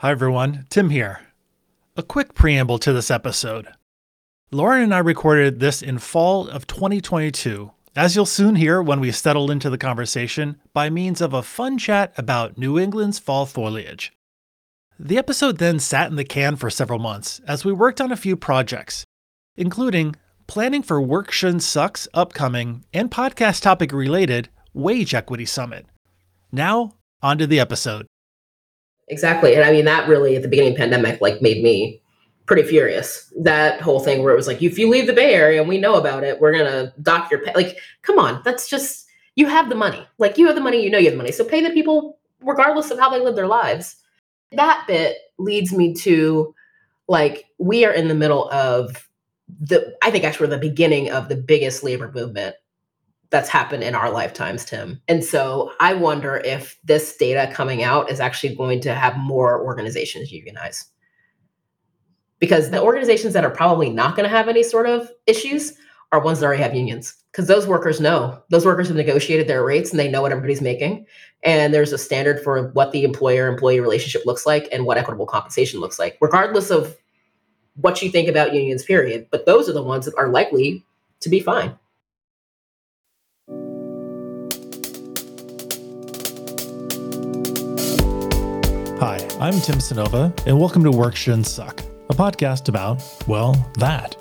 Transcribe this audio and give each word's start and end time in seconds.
Hi, 0.00 0.12
everyone. 0.12 0.64
Tim 0.70 0.90
here. 0.90 1.22
A 1.96 2.04
quick 2.04 2.32
preamble 2.32 2.78
to 2.78 2.92
this 2.92 3.10
episode. 3.10 3.66
Lauren 4.52 4.84
and 4.84 4.94
I 4.94 4.98
recorded 4.98 5.58
this 5.58 5.82
in 5.82 5.98
fall 5.98 6.46
of 6.46 6.68
2022, 6.68 7.72
as 7.96 8.14
you'll 8.14 8.24
soon 8.24 8.54
hear 8.54 8.80
when 8.80 9.00
we 9.00 9.10
settle 9.10 9.50
into 9.50 9.68
the 9.68 9.76
conversation 9.76 10.60
by 10.72 10.88
means 10.88 11.20
of 11.20 11.34
a 11.34 11.42
fun 11.42 11.78
chat 11.78 12.12
about 12.16 12.56
New 12.56 12.78
England's 12.78 13.18
fall 13.18 13.44
foliage. 13.44 14.12
The 15.00 15.18
episode 15.18 15.58
then 15.58 15.80
sat 15.80 16.08
in 16.08 16.14
the 16.14 16.22
can 16.22 16.54
for 16.54 16.70
several 16.70 17.00
months 17.00 17.40
as 17.44 17.64
we 17.64 17.72
worked 17.72 18.00
on 18.00 18.12
a 18.12 18.16
few 18.16 18.36
projects, 18.36 19.04
including 19.56 20.14
planning 20.46 20.84
for 20.84 21.02
Work 21.02 21.32
Shouldn't 21.32 21.64
Suck's 21.64 22.06
upcoming 22.14 22.84
and 22.94 23.10
podcast 23.10 23.62
topic 23.62 23.90
related 23.90 24.48
Wage 24.72 25.12
Equity 25.12 25.44
Summit. 25.44 25.86
Now, 26.52 26.92
on 27.20 27.36
to 27.38 27.48
the 27.48 27.58
episode. 27.58 28.06
Exactly. 29.10 29.54
And 29.54 29.64
I 29.64 29.72
mean, 29.72 29.84
that 29.86 30.08
really 30.08 30.36
at 30.36 30.42
the 30.42 30.48
beginning 30.48 30.72
of 30.72 30.76
the 30.76 30.82
pandemic, 30.82 31.20
like 31.20 31.40
made 31.40 31.62
me 31.62 32.02
pretty 32.46 32.62
furious. 32.62 33.32
That 33.40 33.80
whole 33.80 34.00
thing 34.00 34.22
where 34.22 34.32
it 34.32 34.36
was 34.36 34.46
like, 34.46 34.62
if 34.62 34.78
you 34.78 34.88
leave 34.88 35.06
the 35.06 35.12
Bay 35.12 35.34
Area 35.34 35.60
and 35.60 35.68
we 35.68 35.78
know 35.78 35.94
about 35.94 36.24
it, 36.24 36.40
we're 36.40 36.52
going 36.52 36.64
to 36.64 36.92
dock 37.02 37.30
your 37.30 37.44
pay. 37.44 37.52
Like, 37.54 37.78
come 38.02 38.18
on. 38.18 38.42
That's 38.44 38.68
just, 38.68 39.06
you 39.36 39.46
have 39.46 39.68
the 39.68 39.74
money. 39.74 40.06
Like, 40.18 40.38
you 40.38 40.46
have 40.46 40.54
the 40.54 40.62
money, 40.62 40.82
you 40.82 40.90
know 40.90 40.98
you 40.98 41.06
have 41.06 41.14
the 41.14 41.18
money. 41.18 41.32
So 41.32 41.44
pay 41.44 41.62
the 41.62 41.70
people 41.70 42.18
regardless 42.40 42.90
of 42.90 42.98
how 42.98 43.10
they 43.10 43.20
live 43.20 43.36
their 43.36 43.46
lives. 43.46 43.96
That 44.52 44.84
bit 44.86 45.16
leads 45.38 45.72
me 45.72 45.94
to 45.94 46.54
like, 47.06 47.46
we 47.58 47.84
are 47.84 47.92
in 47.92 48.08
the 48.08 48.14
middle 48.14 48.50
of 48.50 49.08
the, 49.60 49.94
I 50.02 50.10
think 50.10 50.24
actually 50.24 50.48
we're 50.48 50.56
the 50.56 50.68
beginning 50.68 51.10
of 51.10 51.28
the 51.28 51.36
biggest 51.36 51.82
labor 51.82 52.10
movement 52.14 52.56
that's 53.30 53.48
happened 53.48 53.82
in 53.82 53.94
our 53.94 54.10
lifetimes, 54.10 54.64
Tim. 54.64 55.00
And 55.08 55.22
so 55.22 55.72
I 55.80 55.94
wonder 55.94 56.36
if 56.44 56.78
this 56.84 57.16
data 57.16 57.52
coming 57.52 57.82
out 57.82 58.10
is 58.10 58.20
actually 58.20 58.54
going 58.54 58.80
to 58.80 58.94
have 58.94 59.16
more 59.18 59.62
organizations 59.62 60.32
unionize. 60.32 60.86
Because 62.38 62.70
the 62.70 62.80
organizations 62.80 63.34
that 63.34 63.44
are 63.44 63.50
probably 63.50 63.90
not 63.90 64.16
going 64.16 64.28
to 64.28 64.34
have 64.34 64.48
any 64.48 64.62
sort 64.62 64.86
of 64.86 65.10
issues 65.26 65.74
are 66.12 66.20
ones 66.20 66.40
that 66.40 66.46
already 66.46 66.62
have 66.62 66.74
unions. 66.74 67.14
Because 67.32 67.48
those 67.48 67.66
workers 67.66 68.00
know, 68.00 68.42
those 68.48 68.64
workers 68.64 68.88
have 68.88 68.96
negotiated 68.96 69.46
their 69.46 69.64
rates 69.64 69.90
and 69.90 69.98
they 69.98 70.10
know 70.10 70.22
what 70.22 70.32
everybody's 70.32 70.62
making. 70.62 71.04
And 71.42 71.74
there's 71.74 71.92
a 71.92 71.98
standard 71.98 72.40
for 72.42 72.68
what 72.70 72.92
the 72.92 73.04
employer 73.04 73.48
employee 73.48 73.80
relationship 73.80 74.24
looks 74.24 74.46
like 74.46 74.68
and 74.72 74.86
what 74.86 74.96
equitable 74.96 75.26
compensation 75.26 75.80
looks 75.80 75.98
like, 75.98 76.16
regardless 76.20 76.70
of 76.70 76.96
what 77.74 78.00
you 78.00 78.10
think 78.10 78.28
about 78.28 78.54
unions, 78.54 78.84
period. 78.84 79.26
But 79.30 79.44
those 79.44 79.68
are 79.68 79.74
the 79.74 79.82
ones 79.82 80.06
that 80.06 80.16
are 80.16 80.28
likely 80.28 80.84
to 81.20 81.28
be 81.28 81.40
fine. 81.40 81.76
Hi, 89.00 89.16
I'm 89.38 89.52
Tim 89.60 89.76
Cynova, 89.76 90.36
and 90.44 90.58
welcome 90.58 90.82
to 90.82 90.90
Work 90.90 91.14
Shouldn't 91.14 91.46
Suck, 91.46 91.82
a 92.10 92.14
podcast 92.14 92.68
about, 92.68 93.00
well, 93.28 93.54
that. 93.74 94.16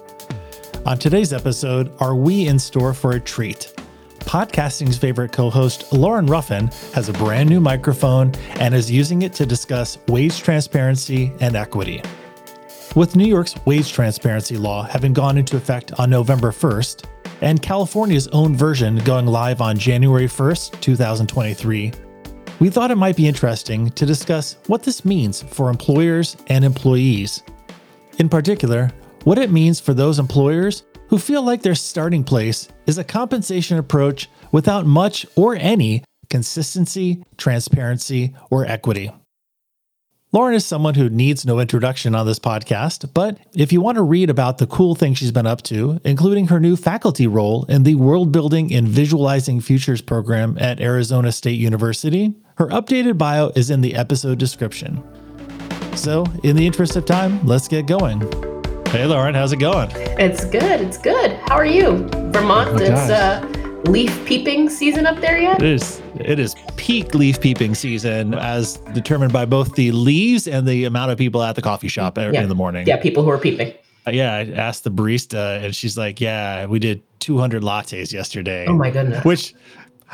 On 0.86 1.00
today's 1.00 1.34
episode, 1.34 1.92
are 2.00 2.16
we 2.16 2.46
in 2.48 2.60
store 2.60 2.94
for 2.94 3.14
a 3.14 3.20
treat? 3.20 3.74
Podcasting's 4.20 5.00
favorite 5.00 5.32
co 5.32 5.50
host, 5.50 5.92
Lauren 5.92 6.28
Ruffin, 6.28 6.68
has 6.94 7.10
a 7.10 7.14
brand 7.14 7.50
new 7.50 7.60
microphone 7.60 8.32
and 8.60 8.76
is 8.76 8.92
using 8.92 9.24
it 9.24 9.34
to 9.34 9.48
discuss 9.48 9.98
wage 10.10 10.38
transparency 10.44 11.34
and 11.40 11.56
equity. 11.56 12.04
With 12.96 13.16
New 13.16 13.26
York's 13.28 13.56
wage 13.66 13.92
transparency 13.92 14.58
law 14.58 14.84
having 14.84 15.12
gone 15.12 15.40
into 15.40 15.58
effect 15.58 15.92
on 16.00 16.12
November 16.12 16.52
1st, 16.52 17.04
and 17.42 17.64
California's 17.64 18.28
own 18.28 18.56
version 18.56 18.98
going 18.98 19.26
live 19.26 19.60
on 19.60 19.76
January 19.80 20.28
1st, 20.28 20.80
2023, 20.82 21.94
we 22.60 22.70
thought 22.70 22.92
it 22.92 22.96
might 22.98 23.16
be 23.16 23.28
interesting 23.28 23.90
to 23.92 24.06
discuss 24.06 24.58
what 24.68 24.84
this 24.84 25.06
means 25.06 25.42
for 25.44 25.70
employers 25.70 26.38
and 26.48 26.66
employees. 26.66 27.44
In 28.18 28.30
particular, 28.30 28.92
what 29.24 29.38
it 29.38 29.52
means 29.52 29.80
for 29.80 29.94
those 29.94 30.20
employers 30.20 30.84
who 31.10 31.20
feel 31.20 31.44
like 31.44 31.62
their 31.62 31.76
starting 31.76 32.24
place 32.24 32.68
is 32.86 32.98
a 32.98 33.04
compensation 33.04 33.78
approach 33.78 34.30
without 34.52 34.86
much 34.86 35.26
or 35.36 35.56
any 35.56 36.04
consistency, 36.30 37.24
transparency, 37.38 38.36
or 38.50 38.66
equity. 38.66 39.12
Lauren 40.34 40.56
is 40.56 40.66
someone 40.66 40.96
who 40.96 41.10
needs 41.10 41.46
no 41.46 41.58
introduction 41.58 42.14
on 42.14 42.26
this 42.26 42.38
podcast, 42.38 43.14
but 43.14 43.40
if 43.56 43.72
you 43.72 43.80
want 43.80 43.96
to 43.96 44.02
read 44.04 44.30
about 44.30 44.58
the 44.58 44.68
cool 44.68 44.94
things 44.94 45.18
she's 45.18 45.32
been 45.32 45.48
up 45.48 45.62
to, 45.62 46.02
including 46.04 46.48
her 46.48 46.60
new 46.60 46.76
faculty 46.76 47.26
role 47.26 47.64
in 47.70 47.84
the 47.84 47.96
World 47.96 48.30
Building 48.30 48.74
and 48.74 48.90
Visualizing 48.90 49.62
Futures 49.62 50.02
program 50.02 50.58
at 50.60 50.82
Arizona 50.82 51.32
State 51.32 51.58
University, 51.58 52.36
her 52.58 52.68
updated 52.68 53.18
bio 53.18 53.54
is 53.56 53.70
in 53.70 53.80
the 53.80 53.96
episode 53.96 54.38
description. 54.38 55.02
So, 55.96 56.26
in 56.44 56.58
the 56.58 56.68
interest 56.68 56.98
of 56.98 57.06
time, 57.06 57.46
let's 57.46 57.70
get 57.70 57.88
going. 57.88 58.20
Hey, 58.88 59.06
Lauren, 59.06 59.34
how's 59.34 59.54
it 59.54 59.60
going? 59.60 59.92
It's 60.20 60.44
good. 60.44 60.82
It's 60.82 60.98
good. 60.98 61.38
How 61.48 61.56
are 61.56 61.66
you? 61.66 62.06
Vermont, 62.34 62.72
oh, 62.72 62.78
it's 62.82 63.10
uh, 63.10 63.48
leaf 63.86 64.26
peeping 64.26 64.70
season 64.70 65.06
up 65.06 65.22
there 65.22 65.40
yet? 65.40 65.62
It 65.62 65.70
is. 65.70 66.02
It 66.22 66.40
is 66.40 66.56
peak 66.76 67.14
leaf 67.14 67.40
peeping 67.40 67.76
season, 67.76 68.34
as 68.34 68.78
determined 68.94 69.34
by 69.34 69.46
both 69.46 69.76
the 69.76 69.92
leaves 69.92 70.48
and 70.48 70.68
the 70.68 70.86
amount 70.86 71.12
of 71.12 71.18
people 71.18 71.44
at 71.44 71.56
the 71.56 71.62
coffee 71.62 71.88
shop 71.88 72.18
yeah. 72.18 72.42
in 72.42 72.50
the 72.50 72.56
morning. 72.56 72.88
Yeah, 72.88 72.98
people 72.98 73.24
who 73.24 73.30
are 73.30 73.38
peeping. 73.38 73.74
Uh, 74.06 74.12
yeah, 74.12 74.36
I 74.36 74.52
asked 74.52 74.84
the 74.84 74.92
barista, 74.92 75.64
and 75.64 75.76
she's 75.76 75.98
like, 75.98 76.22
"Yeah, 76.22 76.66
we 76.66 76.80
did 76.80 77.02
200 77.20 77.62
lattes 77.62 78.14
yesterday." 78.14 78.66
Oh 78.68 78.76
my 78.76 78.90
goodness! 78.90 79.24
Which 79.26 79.54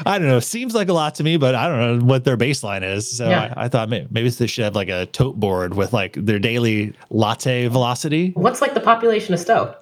I 0.06 0.18
don't 0.18 0.28
know. 0.28 0.40
Seems 0.40 0.74
like 0.74 0.90
a 0.90 0.94
lot 0.94 1.16
to 1.16 1.24
me, 1.24 1.38
but 1.38 1.54
I 1.56 1.68
don't 1.68 2.00
know 2.00 2.06
what 2.06 2.24
their 2.24 2.38
baseline 2.38 2.84
is. 2.84 3.18
So 3.18 3.30
yeah. 3.30 3.54
I, 3.56 3.66
I, 3.66 3.68
thought 3.70 3.90
maybe, 3.90 4.08
maybe 4.10 4.30
they 4.30 4.48
should 4.48 4.64
have 4.64 4.76
like 4.76 4.90
a 4.90 5.06
tote 5.08 5.40
board 5.40 5.76
with 5.76 5.94
like 5.94 6.14
their 6.14 6.40
daily 6.40 6.94
latte 7.10 7.68
velocity. 7.68 8.32
What's 8.32 8.62
like 8.62 8.74
the 8.74 8.80
population 8.80 9.34
of 9.34 9.40
Stowe? 9.40 9.76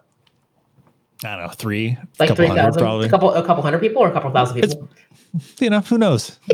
I 1.23 1.35
don't 1.35 1.45
know, 1.45 1.53
three, 1.53 1.97
like 2.19 2.35
three 2.35 2.47
thousand, 2.47 2.81
probably. 2.81 3.05
A 3.05 3.09
couple, 3.09 3.31
a 3.31 3.45
couple 3.45 3.61
hundred 3.61 3.79
people, 3.79 4.01
or 4.01 4.09
a 4.09 4.11
couple 4.11 4.31
thousand 4.31 4.59
people. 4.59 4.89
It's, 5.10 5.10
you 5.59 5.69
know, 5.69 5.81
who 5.81 5.97
knows? 5.97 6.40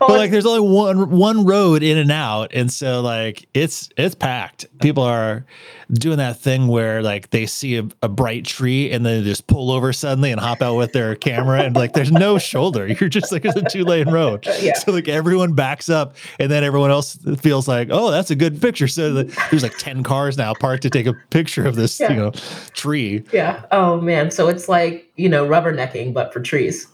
but 0.00 0.10
like 0.10 0.30
there's 0.30 0.46
only 0.46 0.60
one 0.60 1.10
one 1.10 1.44
road 1.44 1.82
in 1.82 1.98
and 1.98 2.10
out 2.10 2.50
and 2.54 2.72
so 2.72 3.00
like 3.00 3.48
it's 3.54 3.88
it's 3.96 4.14
packed. 4.14 4.66
People 4.80 5.02
are 5.02 5.44
doing 5.92 6.18
that 6.18 6.38
thing 6.38 6.68
where 6.68 7.02
like 7.02 7.30
they 7.30 7.46
see 7.46 7.76
a, 7.76 7.86
a, 8.02 8.08
bright 8.08 8.44
tree 8.44 8.90
and 8.92 9.04
then 9.04 9.22
they 9.22 9.28
just 9.28 9.46
pull 9.46 9.70
over 9.70 9.92
suddenly 9.92 10.30
and 10.30 10.40
hop 10.40 10.62
out 10.62 10.76
with 10.76 10.92
their 10.92 11.16
camera 11.16 11.62
and 11.62 11.74
like 11.74 11.92
there's 11.92 12.12
no 12.12 12.38
shoulder. 12.38 12.86
You're 12.86 13.08
just 13.08 13.32
like 13.32 13.44
it's 13.44 13.56
a 13.56 13.62
two 13.62 13.84
lane 13.84 14.10
road. 14.10 14.46
Yeah. 14.60 14.74
so 14.74 14.92
like 14.92 15.08
everyone 15.08 15.54
backs 15.54 15.88
up 15.88 16.16
and 16.38 16.50
then 16.50 16.64
everyone 16.64 16.90
else 16.90 17.16
feels 17.38 17.66
like 17.66 17.88
oh 17.90 18.10
that's 18.10 18.30
a 18.30 18.36
good 18.36 18.60
picture. 18.60 18.88
So 18.88 19.22
there's 19.22 19.62
like 19.62 19.78
10 19.78 20.02
cars 20.02 20.36
now 20.36 20.52
parked 20.54 20.82
to 20.82 20.90
take 20.90 21.06
a 21.06 21.14
picture 21.30 21.66
of 21.66 21.76
this 21.76 21.98
yeah. 21.98 22.10
you 22.10 22.16
know 22.16 22.30
tree. 22.74 23.24
Yeah. 23.32 23.64
Oh 23.70 24.00
man. 24.00 24.30
So 24.30 24.48
it's 24.48 24.68
like 24.68 25.10
you 25.16 25.28
know 25.28 25.46
rubbernecking 25.46 26.12
but 26.12 26.32
for 26.32 26.40
trees 26.40 26.88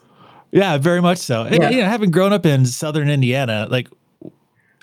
yeah, 0.53 0.79
very 0.79 1.03
much 1.03 1.19
so. 1.19 1.43
And, 1.43 1.57
yeah. 1.57 1.71
you 1.71 1.81
know, 1.83 1.89
having 1.89 2.11
grown 2.11 2.33
up 2.33 2.47
in 2.47 2.67
southern 2.67 3.09
Indiana, 3.09 3.67
like 3.71 3.89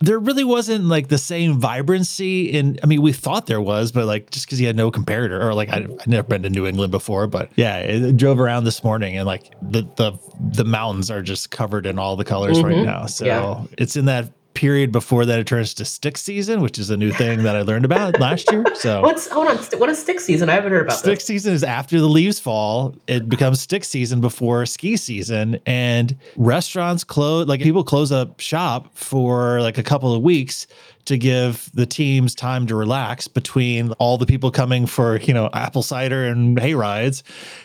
there 0.01 0.19
really 0.19 0.43
wasn't 0.43 0.85
like 0.85 1.07
the 1.07 1.17
same 1.17 1.59
vibrancy 1.59 2.51
in 2.51 2.79
i 2.83 2.85
mean 2.85 3.01
we 3.01 3.13
thought 3.13 3.45
there 3.45 3.61
was 3.61 3.91
but 3.91 4.05
like 4.05 4.29
just 4.31 4.45
because 4.45 4.59
you 4.59 4.67
had 4.67 4.75
no 4.75 4.91
comparator 4.91 5.41
or 5.41 5.53
like 5.53 5.69
I, 5.69 5.81
would 5.81 6.07
never 6.07 6.27
been 6.27 6.43
to 6.43 6.49
new 6.49 6.65
england 6.65 6.91
before 6.91 7.27
but 7.27 7.51
yeah 7.55 7.77
it, 7.77 8.17
drove 8.17 8.39
around 8.39 8.65
this 8.65 8.83
morning 8.83 9.17
and 9.17 9.25
like 9.25 9.53
the 9.61 9.83
the 9.95 10.13
the 10.39 10.65
mountains 10.65 11.09
are 11.09 11.21
just 11.21 11.51
covered 11.51 11.85
in 11.85 11.99
all 11.99 12.15
the 12.15 12.25
colors 12.25 12.57
mm-hmm. 12.57 12.67
right 12.67 12.85
now 12.85 13.05
so 13.05 13.25
yeah. 13.25 13.63
it's 13.77 13.95
in 13.95 14.05
that 14.05 14.29
period 14.53 14.91
before 14.91 15.25
that 15.25 15.39
it 15.39 15.47
turns 15.47 15.73
to 15.75 15.85
stick 15.85 16.17
season, 16.17 16.61
which 16.61 16.79
is 16.79 16.89
a 16.89 16.97
new 16.97 17.11
thing 17.11 17.43
that 17.43 17.55
I 17.55 17.61
learned 17.61 17.85
about 17.85 18.19
last 18.19 18.51
year. 18.51 18.63
So 18.75 19.01
what's 19.03 19.27
hold 19.27 19.47
on, 19.47 19.57
what 19.79 19.89
is 19.89 19.99
stick 19.99 20.19
season? 20.19 20.49
I 20.49 20.53
haven't 20.53 20.71
heard 20.71 20.85
about 20.85 20.97
stick 20.97 21.19
this. 21.19 21.25
season 21.25 21.53
is 21.53 21.63
after 21.63 21.99
the 21.99 22.07
leaves 22.07 22.39
fall. 22.39 22.95
It 23.07 23.29
becomes 23.29 23.61
stick 23.61 23.83
season 23.83 24.21
before 24.21 24.65
ski 24.65 24.97
season, 24.97 25.59
and 25.65 26.15
restaurants 26.35 27.03
close. 27.03 27.47
Like 27.47 27.61
people 27.61 27.83
close 27.83 28.11
up 28.11 28.39
shop 28.39 28.95
for 28.95 29.61
like 29.61 29.77
a 29.77 29.83
couple 29.83 30.13
of 30.13 30.21
weeks 30.21 30.67
to 31.05 31.17
give 31.17 31.69
the 31.73 31.85
teams 31.85 32.33
time 32.33 32.65
to 32.67 32.75
relax 32.75 33.27
between 33.27 33.91
all 33.93 34.17
the 34.17 34.25
people 34.25 34.51
coming 34.51 34.85
for 34.85 35.19
you 35.19 35.33
know 35.33 35.49
apple 35.53 35.83
cider 35.83 36.25
and 36.25 36.59
hay 36.59 36.73
rides 36.73 37.23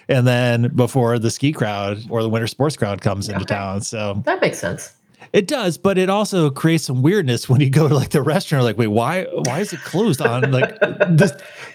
and 0.08 0.26
then 0.26 0.74
before 0.74 1.18
the 1.18 1.30
ski 1.30 1.52
crowd 1.52 1.98
or 2.10 2.22
the 2.22 2.28
winter 2.28 2.46
sports 2.46 2.76
crowd 2.76 3.00
comes 3.00 3.28
into 3.28 3.44
town 3.44 3.80
so 3.80 4.20
that 4.24 4.40
makes 4.40 4.58
sense 4.58 4.97
it 5.32 5.46
does, 5.46 5.76
but 5.76 5.98
it 5.98 6.08
also 6.08 6.50
creates 6.50 6.84
some 6.84 7.02
weirdness 7.02 7.48
when 7.48 7.60
you 7.60 7.70
go 7.70 7.88
to 7.88 7.94
like 7.94 8.10
the 8.10 8.22
restaurant. 8.22 8.64
Like, 8.64 8.78
wait, 8.78 8.88
why? 8.88 9.24
Why 9.24 9.60
is 9.60 9.72
it 9.72 9.80
closed 9.80 10.20
on 10.22 10.50
like 10.50 10.78
this 11.08 11.32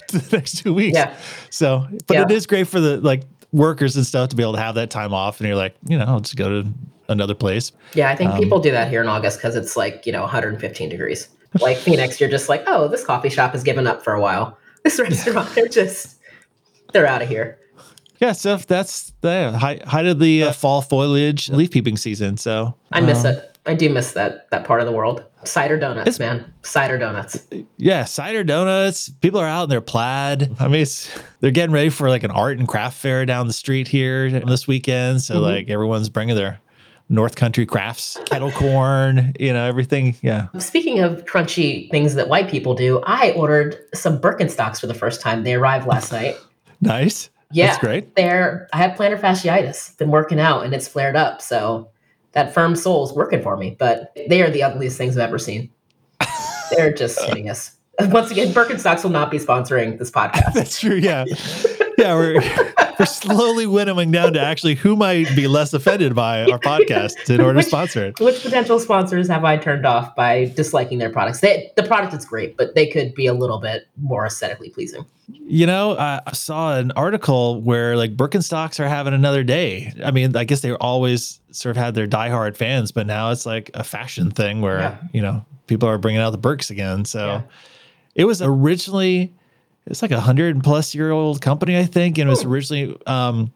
the 0.08 0.28
next 0.32 0.58
two 0.58 0.74
weeks? 0.74 0.98
Yeah. 0.98 1.16
So, 1.50 1.88
but 2.08 2.16
yeah. 2.16 2.24
it 2.24 2.32
is 2.32 2.48
great 2.48 2.68
for 2.68 2.80
the 2.80 2.98
like 2.98 3.24
workers 3.52 3.96
and 3.96 4.06
stuff 4.06 4.30
to 4.30 4.36
be 4.36 4.44
able 4.44 4.54
to 4.54 4.60
have 4.60 4.76
that 4.76 4.90
time 4.90 5.14
off, 5.14 5.40
and 5.40 5.48
you're 5.48 5.58
like, 5.58 5.76
you 5.88 5.98
know, 5.98 6.06
I'll 6.06 6.20
just 6.20 6.36
go 6.36 6.62
to 6.62 6.70
another 7.10 7.36
place. 7.36 7.72
Yeah, 7.94 8.10
I 8.10 8.16
think 8.16 8.32
um, 8.32 8.40
people 8.40 8.60
do 8.60 8.72
that 8.72 8.90
here 8.90 9.02
in 9.02 9.08
August 9.08 9.38
because 9.38 9.56
it's 9.56 9.78
like 9.78 10.06
you 10.06 10.12
know 10.12 10.22
115 10.22 10.90
degrees. 10.90 11.30
Like 11.62 11.78
Phoenix, 11.86 12.20
you're 12.20 12.30
just 12.30 12.50
like, 12.50 12.64
oh, 12.66 12.88
this 12.88 13.06
coffee 13.06 13.30
shop 13.30 13.52
has 13.52 13.64
given 13.64 13.86
up 13.86 14.04
for 14.04 14.14
a 14.14 14.22
while. 14.22 14.58
This 14.84 15.00
restaurant, 15.00 15.50
they're 15.56 15.68
just 15.68 16.18
they're 16.92 17.08
out 17.08 17.22
of 17.22 17.30
here 17.30 17.60
yeah, 18.20 18.32
so 18.34 18.56
that's 18.58 19.14
the 19.22 19.52
height, 19.58 19.84
height 19.86 20.06
of 20.06 20.20
the 20.20 20.44
uh, 20.44 20.52
fall 20.54 20.82
foliage 20.82 21.50
leaf 21.50 21.72
peeping 21.72 21.98
season. 21.98 22.38
So 22.38 22.76
I 22.92 23.02
miss 23.02 23.26
um, 23.26 23.34
it. 23.36 23.50
I 23.66 23.74
do 23.76 23.90
miss 23.90 24.12
that 24.14 24.50
that 24.52 24.66
part 24.66 24.82
of 24.82 24.86
the 24.88 24.92
world. 24.92 25.24
Cider 25.46 25.78
donuts, 25.78 26.08
It's- 26.08 26.20
man. 26.20 26.54
Cider 26.64 26.98
donuts. 26.98 27.46
Yeah, 27.78 28.06
cider 28.06 28.44
donuts. 28.44 29.10
People 29.22 29.40
are 29.40 29.48
out 29.48 29.64
in 29.64 29.70
their 29.70 29.82
plaid. 29.82 30.56
I 30.60 30.68
mean, 30.70 30.82
it's, 30.82 31.10
they're 31.42 31.52
getting 31.52 31.74
ready 31.74 31.90
for 31.90 32.10
like 32.10 32.24
an 32.24 32.32
art 32.32 32.58
and 32.60 32.68
craft 32.68 32.98
fair 32.98 33.26
down 33.26 33.48
the 33.48 33.54
street 33.54 33.88
here 33.88 34.30
this 34.42 34.68
weekend. 34.68 35.22
So 35.22 35.36
Mhm. 35.36 35.42
like 35.42 35.70
everyone's 35.70 36.08
bringing 36.10 36.36
their 36.36 36.60
North 37.10 37.36
Country 37.36 37.66
crafts, 37.66 38.18
kettle 38.26 38.52
corn, 38.54 39.34
you 39.40 39.52
know, 39.52 39.66
everything. 39.66 40.16
Yeah. 40.22 40.48
Speaking 40.60 41.00
of 41.02 41.26
crunchy 41.26 41.90
things 41.92 42.16
that 42.16 42.30
white 42.30 42.50
people 42.50 42.74
do, 42.76 43.02
I 43.06 43.32
ordered 43.32 43.78
some 43.94 44.20
Birkenstocks 44.20 44.80
for 44.80 44.88
the 44.88 44.94
first 44.94 45.20
time. 45.22 45.44
They 45.44 45.56
arrived 45.56 45.88
last 45.88 46.12
night. 46.12 46.36
Nice. 46.82 47.30
Yeah, 47.54 47.68
That's 47.68 47.80
great. 47.80 48.16
they're 48.16 48.68
I 48.74 48.78
have 48.78 48.98
plantar 48.98 49.20
fasciitis. 49.20 49.98
Been 49.98 50.10
working 50.10 50.40
out 50.40 50.66
and 50.66 50.74
it's 50.74 50.88
flared 50.88 51.16
up. 51.16 51.42
So 51.42 51.90
that 52.32 52.54
firm 52.54 52.76
sole 52.76 53.06
is 53.06 53.14
working 53.14 53.42
for 53.42 53.56
me. 53.56 53.76
But 53.78 54.18
they 54.28 54.42
are 54.42 54.50
the 54.50 54.64
ugliest 54.64 54.98
things 54.98 55.16
I've 55.18 55.30
ever 55.30 55.40
seen. 55.40 55.70
They're 56.72 56.94
just 56.94 57.20
uh. 57.20 57.28
hideous. 57.28 57.76
Once 58.00 58.32
again, 58.32 58.52
Birkenstocks 58.54 59.04
will 59.04 59.12
not 59.12 59.30
be 59.30 59.38
sponsoring 59.38 60.00
this 60.00 60.10
podcast. 60.20 60.54
That's 60.54 60.80
true. 60.80 60.96
Yeah. 60.96 61.26
Yeah. 62.04 62.16
We're, 62.16 62.96
we're 63.00 63.06
slowly 63.06 63.66
winnowing 63.66 64.12
down 64.12 64.34
to 64.34 64.40
actually 64.42 64.76
who 64.76 64.96
might 64.96 65.34
be 65.36 65.48
less 65.48 65.74
offended 65.74 66.14
by 66.16 66.44
our 66.52 66.60
podcast 66.60 67.30
in 67.34 67.42
order 67.42 67.62
to 67.62 67.68
sponsor 67.68 68.06
it. 68.06 68.20
Which 68.20 68.42
potential 68.44 68.80
sponsors 68.80 69.28
have 69.30 69.44
I 69.46 69.58
turned 69.58 69.86
off 69.86 70.16
by 70.16 70.46
disliking 70.56 71.00
their 71.00 71.10
products? 71.10 71.40
They, 71.40 71.72
the 71.76 71.84
product 71.84 72.14
is 72.14 72.26
great, 72.26 72.56
but 72.58 72.76
they 72.76 72.86
could 72.88 73.14
be 73.16 73.26
a 73.28 73.34
little 73.34 73.60
bit 73.60 73.88
more 74.02 74.26
aesthetically 74.26 74.70
pleasing. 74.70 75.06
You 75.28 75.66
know, 75.66 75.92
uh, 75.94 76.20
I 76.28 76.34
saw 76.34 76.78
an 76.78 76.92
article 76.92 77.62
where 77.62 77.96
like 77.98 78.16
Birkenstocks 78.16 78.80
are 78.80 78.88
having 78.88 79.14
another 79.14 79.44
day. 79.44 79.92
I 80.04 80.12
mean, 80.12 80.36
I 80.36 80.44
guess 80.44 80.62
they 80.62 80.74
always 80.74 81.40
sort 81.52 81.76
of 81.76 81.82
had 81.84 81.96
their 81.96 82.08
diehard 82.08 82.56
fans, 82.58 82.92
but 82.92 83.08
now 83.08 83.32
it's 83.32 83.46
like 83.46 83.72
a 83.74 83.84
fashion 83.84 84.32
thing 84.32 84.62
where, 84.62 84.80
Yeah. 84.80 84.98
you 85.14 85.22
know, 85.22 85.46
people 85.68 85.88
are 85.90 85.98
bringing 85.98 86.22
out 86.22 86.32
the 86.32 86.38
Birks 86.38 86.70
again. 86.70 87.06
So 87.06 87.26
Yeah. 87.26 87.42
it 88.16 88.26
was 88.26 88.42
originally, 88.42 89.34
it's 89.86 90.02
like 90.02 90.12
a 90.12 90.20
hundred 90.22 90.64
plus 90.64 90.94
year 90.96 91.12
old 91.12 91.42
company, 91.42 91.78
I 91.78 91.86
think. 91.86 92.18
And 92.18 92.28
it 92.28 92.32
was 92.32 92.46
Oh. 92.46 92.50
originally 92.50 92.98
um, 93.06 93.52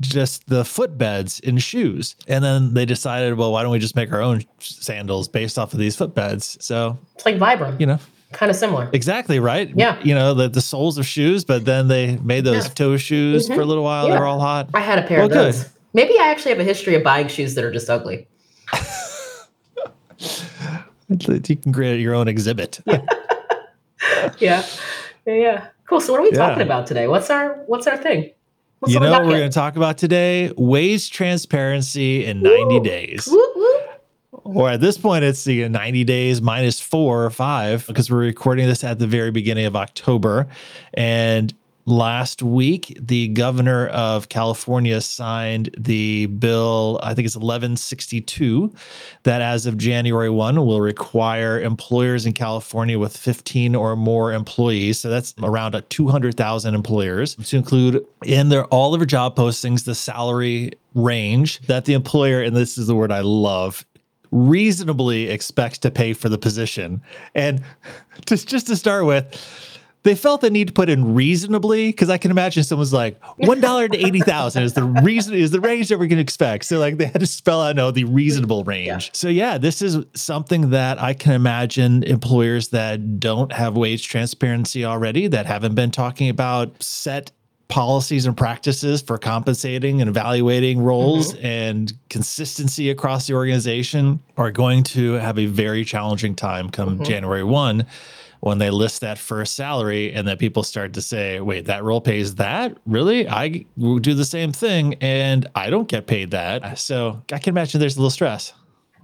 just 0.00 0.46
the 0.48 0.62
footbeds 0.62 1.40
in 1.40 1.58
shoes. 1.58 2.16
And 2.28 2.42
then 2.44 2.74
they 2.74 2.84
decided, 2.84 3.34
well, 3.36 3.52
why 3.52 3.62
don't 3.62 3.72
we 3.72 3.78
just 3.78 3.96
make 3.96 4.12
our 4.12 4.20
own 4.22 4.44
sandals 4.58 5.28
based 5.28 5.58
off 5.58 5.72
of 5.72 5.78
these 5.78 5.96
footbeds? 5.96 6.60
So, 6.62 6.98
It's 7.14 7.24
like 7.26 7.36
Vibram, 7.36 7.78
you 7.80 7.86
know, 7.86 7.98
kind 8.32 8.50
of 8.50 8.56
similar. 8.56 8.88
Exactly 8.92 9.38
right. 9.40 9.70
Yeah. 9.76 9.98
You 10.02 10.14
know, 10.14 10.34
the, 10.34 10.48
the 10.48 10.60
soles 10.60 10.98
of 10.98 11.06
shoes, 11.06 11.44
but 11.44 11.64
then 11.64 11.88
they 11.88 12.16
made 12.18 12.44
those 12.44 12.64
Yeah. 12.66 12.72
toe 12.74 12.96
shoes 12.96 13.46
for 13.48 13.60
a 13.60 13.64
little 13.64 13.84
while. 13.84 14.06
They 14.06 14.12
Yeah. 14.14 14.20
were 14.20 14.26
all 14.26 14.40
hot. 14.40 14.70
I 14.74 14.80
had 14.80 14.98
a 14.98 15.02
pair 15.02 15.18
Well, 15.18 15.26
of 15.26 15.32
good. 15.32 15.52
those. 15.54 15.68
Maybe 15.94 16.18
I 16.18 16.30
actually 16.30 16.52
have 16.52 16.60
a 16.60 16.64
history 16.64 16.94
of 16.94 17.02
buying 17.02 17.28
shoes 17.28 17.54
that 17.54 17.64
are 17.64 17.72
just 17.72 17.90
ugly. 17.90 18.26
You 21.08 21.56
can 21.56 21.72
create 21.72 22.00
your 22.00 22.14
own 22.14 22.28
exhibit. 22.28 22.80
Yeah. 22.90 24.32
Yeah, 24.38 24.62
yeah. 25.26 25.66
Cool. 25.88 26.00
So 26.00 26.12
what 26.12 26.20
are 26.20 26.24
we 26.24 26.30
Yeah. 26.32 26.48
talking 26.48 26.62
about 26.62 26.86
today? 26.86 27.06
What's 27.08 27.30
our 27.30 27.62
What's 27.66 27.86
our 27.86 27.96
thing? 27.96 28.30
What's 28.80 28.92
you 28.94 29.00
know 29.00 29.12
what 29.12 29.24
we're 29.26 29.38
going 29.38 29.50
to 29.50 29.54
talk 29.54 29.76
about 29.76 29.96
today? 29.98 30.52
Wage 30.56 31.10
transparency 31.10 32.24
in 32.24 32.42
90 32.42 32.64
Woo. 32.64 32.82
days. 32.82 33.32
Or 34.44 34.70
at 34.70 34.80
this 34.80 34.98
point, 34.98 35.22
it's 35.24 35.44
the 35.44 35.68
90 35.68 36.02
days 36.04 36.42
minus 36.42 36.80
four 36.80 37.24
or 37.24 37.30
five 37.30 37.86
because 37.86 38.10
we're 38.10 38.18
recording 38.18 38.66
this 38.66 38.82
at 38.82 38.98
the 38.98 39.06
very 39.06 39.30
beginning 39.30 39.66
of 39.66 39.76
October. 39.76 40.48
And 40.94 41.54
last 41.84 42.42
week, 42.42 42.96
the 43.00 43.28
governor 43.28 43.88
of 43.88 44.28
California 44.28 45.00
signed 45.00 45.74
the 45.78 46.26
bill, 46.26 47.00
I 47.02 47.14
think 47.14 47.26
it's 47.26 47.36
1162, 47.36 48.72
that 49.24 49.42
as 49.42 49.66
of 49.66 49.76
January 49.78 50.30
1 50.30 50.64
will 50.64 50.80
require 50.80 51.60
employers 51.60 52.26
in 52.26 52.32
California 52.32 52.98
with 52.98 53.16
15 53.16 53.74
or 53.74 53.96
more 53.96 54.32
employees. 54.32 55.00
So 55.00 55.08
that's 55.08 55.34
around 55.42 55.74
a 55.74 55.82
200,000 55.82 56.74
employers 56.74 57.34
to 57.36 57.56
include 57.56 58.04
in 58.24 58.48
their 58.48 58.64
all 58.66 58.94
of 58.94 59.00
their 59.00 59.06
job 59.06 59.36
postings 59.36 59.84
the 59.84 59.94
salary 59.94 60.72
range 60.94 61.60
that 61.66 61.84
the 61.84 61.94
employer, 61.94 62.42
and 62.42 62.56
this 62.56 62.78
is 62.78 62.86
the 62.86 62.94
word 62.94 63.10
I 63.10 63.20
love, 63.20 63.84
reasonably 64.30 65.28
expects 65.28 65.78
to 65.78 65.90
pay 65.90 66.12
for 66.12 66.28
the 66.28 66.38
position. 66.38 67.02
And 67.34 67.62
just 68.26 68.48
just 68.48 68.66
to 68.68 68.76
start 68.76 69.04
with, 69.04 69.71
they 70.04 70.14
felt 70.16 70.40
the 70.40 70.50
need 70.50 70.66
to 70.68 70.72
put 70.72 70.88
in 70.88 71.14
reasonably 71.14 71.88
because 71.88 72.10
I 72.10 72.18
can 72.18 72.30
imagine 72.30 72.64
someone's 72.64 72.92
like 72.92 73.20
one 73.36 73.60
dollar 73.60 73.88
to 73.88 73.96
eighty 73.96 74.20
thousand 74.20 74.64
is 74.64 74.74
the 74.74 74.82
reason 74.84 75.34
is 75.34 75.50
the 75.52 75.60
range 75.60 75.88
that 75.90 75.98
we 75.98 76.08
can 76.08 76.18
expect. 76.18 76.64
So 76.64 76.78
like 76.80 76.96
they 76.96 77.06
had 77.06 77.20
to 77.20 77.26
spell 77.26 77.62
out 77.62 77.76
no 77.76 77.90
the 77.90 78.04
reasonable 78.04 78.64
range. 78.64 78.86
Yeah. 78.86 78.98
So 79.12 79.28
yeah, 79.28 79.58
this 79.58 79.80
is 79.82 79.98
something 80.14 80.70
that 80.70 81.00
I 81.00 81.14
can 81.14 81.32
imagine 81.32 82.02
employers 82.02 82.68
that 82.68 83.20
don't 83.20 83.52
have 83.52 83.76
wage 83.76 84.08
transparency 84.08 84.84
already 84.84 85.28
that 85.28 85.46
haven't 85.46 85.74
been 85.76 85.90
talking 85.92 86.28
about 86.28 86.82
set 86.82 87.30
policies 87.68 88.26
and 88.26 88.36
practices 88.36 89.00
for 89.00 89.16
compensating 89.16 90.02
and 90.02 90.10
evaluating 90.10 90.78
roles 90.82 91.34
and 91.36 91.92
consistency 92.10 92.90
across 92.90 93.26
the 93.28 93.32
organization 93.34 94.20
are 94.36 94.50
going 94.50 94.82
to 94.82 95.12
have 95.14 95.38
a 95.38 95.46
very 95.46 95.82
challenging 95.82 96.34
time 96.34 96.68
come 96.68 96.98
Mhm. 96.98 97.06
January 97.06 97.42
1 97.44 97.86
when 98.42 98.58
they 98.58 98.70
list 98.70 99.02
that 99.02 99.18
first 99.18 99.54
salary 99.54 100.12
and 100.12 100.26
then 100.26 100.36
people 100.36 100.64
start 100.64 100.92
to 100.94 101.00
say, 101.00 101.38
wait, 101.38 101.66
that 101.66 101.84
role 101.84 102.00
pays 102.00 102.34
that? 102.34 102.76
Really? 102.86 103.28
I 103.28 103.64
will 103.76 104.00
do 104.00 104.14
the 104.14 104.24
same 104.24 104.50
thing 104.50 104.94
and 104.94 105.48
I 105.54 105.70
don't 105.70 105.86
get 105.86 106.08
paid 106.08 106.32
that. 106.32 106.76
So 106.76 107.22
I 107.30 107.38
can 107.38 107.52
imagine 107.54 107.78
there's 107.78 107.96
a 107.96 108.00
little 108.00 108.10
stress. 108.10 108.52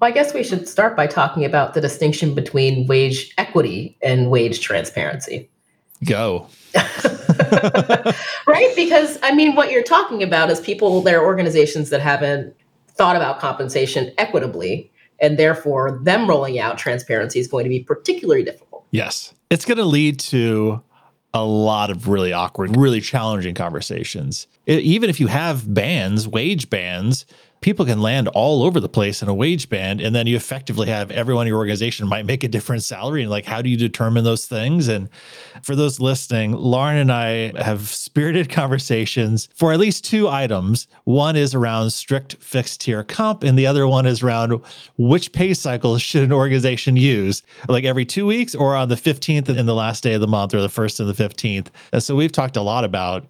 Well, 0.01 0.11
I 0.11 0.13
guess 0.13 0.35
we 0.35 0.43
should 0.43 0.67
start 0.67 0.97
by 0.97 1.07
talking 1.07 1.45
about 1.45 1.75
the 1.75 1.81
distinction 1.81 2.35
between 2.35 2.89
wage 2.89 3.33
equity 3.39 3.97
and 4.03 4.29
wage 4.29 4.59
transparency. 4.59 5.49
Go. 6.05 6.49
right? 6.75 8.73
Because 8.75 9.19
I 9.23 9.33
mean, 9.37 9.55
what 9.55 9.71
you're 9.71 9.85
talking 9.85 10.21
about 10.21 10.51
is 10.51 10.61
people, 10.61 11.01
there 11.01 11.21
are 11.21 11.25
organizations 11.25 11.91
that 11.91 12.01
haven't 12.01 12.57
thought 12.89 13.15
about 13.15 13.39
compensation 13.39 14.13
equitably, 14.19 14.91
and 15.21 15.39
therefore, 15.39 16.01
them 16.03 16.29
rolling 16.29 16.59
out 16.59 16.77
transparency 16.77 17.39
is 17.39 17.47
going 17.47 17.65
to 17.65 17.71
be 17.71 17.81
particularly 17.81 18.43
difficult. 18.43 18.68
Yes. 18.91 19.35
It's 19.51 19.65
going 19.65 19.79
to 19.79 19.85
lead 19.85 20.19
to 20.21 20.83
a 21.35 21.45
lot 21.45 21.91
of 21.91 22.09
really 22.09 22.33
awkward, 22.33 22.77
really 22.77 23.01
challenging 23.01 23.55
conversations. 23.55 24.47
E- 24.69 24.79
even 24.79 25.11
if 25.11 25.21
you 25.21 25.27
have 25.27 25.73
bans, 25.73 26.27
wage 26.27 26.71
bans, 26.71 27.27
people 27.61 27.85
can 27.85 28.01
land 28.01 28.29
all 28.29 28.63
over 28.63 28.81
the 28.81 28.89
place 28.89 29.23
in 29.23 29.29
a 29.29 29.35
wage 29.35 29.69
band. 29.69 30.01
And 30.01 30.15
then 30.15 30.27
you 30.27 30.37
effectively 30.37 30.89
have 30.89 31.11
everyone 31.11 31.47
in 31.47 31.49
your 31.49 31.59
organization 31.59 32.07
might 32.09 32.27
make 32.27 32.45
a 32.45 32.49
different 32.49 32.83
salary. 32.83 33.23
And 33.23 33.31
like, 33.31 33.45
how 33.45 33.63
do 33.63 33.69
you 33.69 33.77
determine 33.77 34.25
those 34.25 34.47
things? 34.47 34.89
And 34.89 35.09
for 35.63 35.75
those 35.75 36.01
listening, 36.01 36.53
Lauren 36.53 36.99
and 36.99 37.13
I 37.13 37.53
have 37.63 37.89
spirited 37.89 38.49
conversations 38.51 39.49
for 39.55 39.73
at 39.73 39.81
least 39.81 40.05
two 40.05 40.29
items. 40.29 40.87
One 41.05 41.37
is 41.37 41.55
around 41.55 41.91
strict 41.91 42.37
fixed 42.41 42.83
tier 42.83 43.03
comp, 43.03 43.43
and 43.43 43.59
the 43.59 43.67
other 43.67 43.87
one 43.87 44.07
is 44.07 44.23
around 44.23 44.61
which 44.97 45.33
pay 45.33 45.55
cycle 45.55 45.99
should 45.99 46.23
an 46.23 46.33
organization 46.33 46.97
use, 46.97 47.43
like 47.69 47.85
every 47.85 48.05
two 48.05 48.27
weeks 48.27 48.55
or 48.55 48.77
on 48.77 48.89
the 48.89 48.95
15th 48.95 49.49
and 49.49 49.69
the 49.69 49.75
last 49.75 50.03
day 50.03 50.15
of 50.15 50.21
the 50.21 50.27
month 50.27 50.55
or 50.55 50.61
the 50.61 50.69
first 50.69 51.01
and 51.01 51.09
the 51.09 51.29
15th. 51.29 51.69
And 51.93 52.03
so 52.03 52.15
we've 52.15 52.33
talked 52.33 52.57
a 52.57 52.63
lot 52.63 52.85
about 52.85 53.27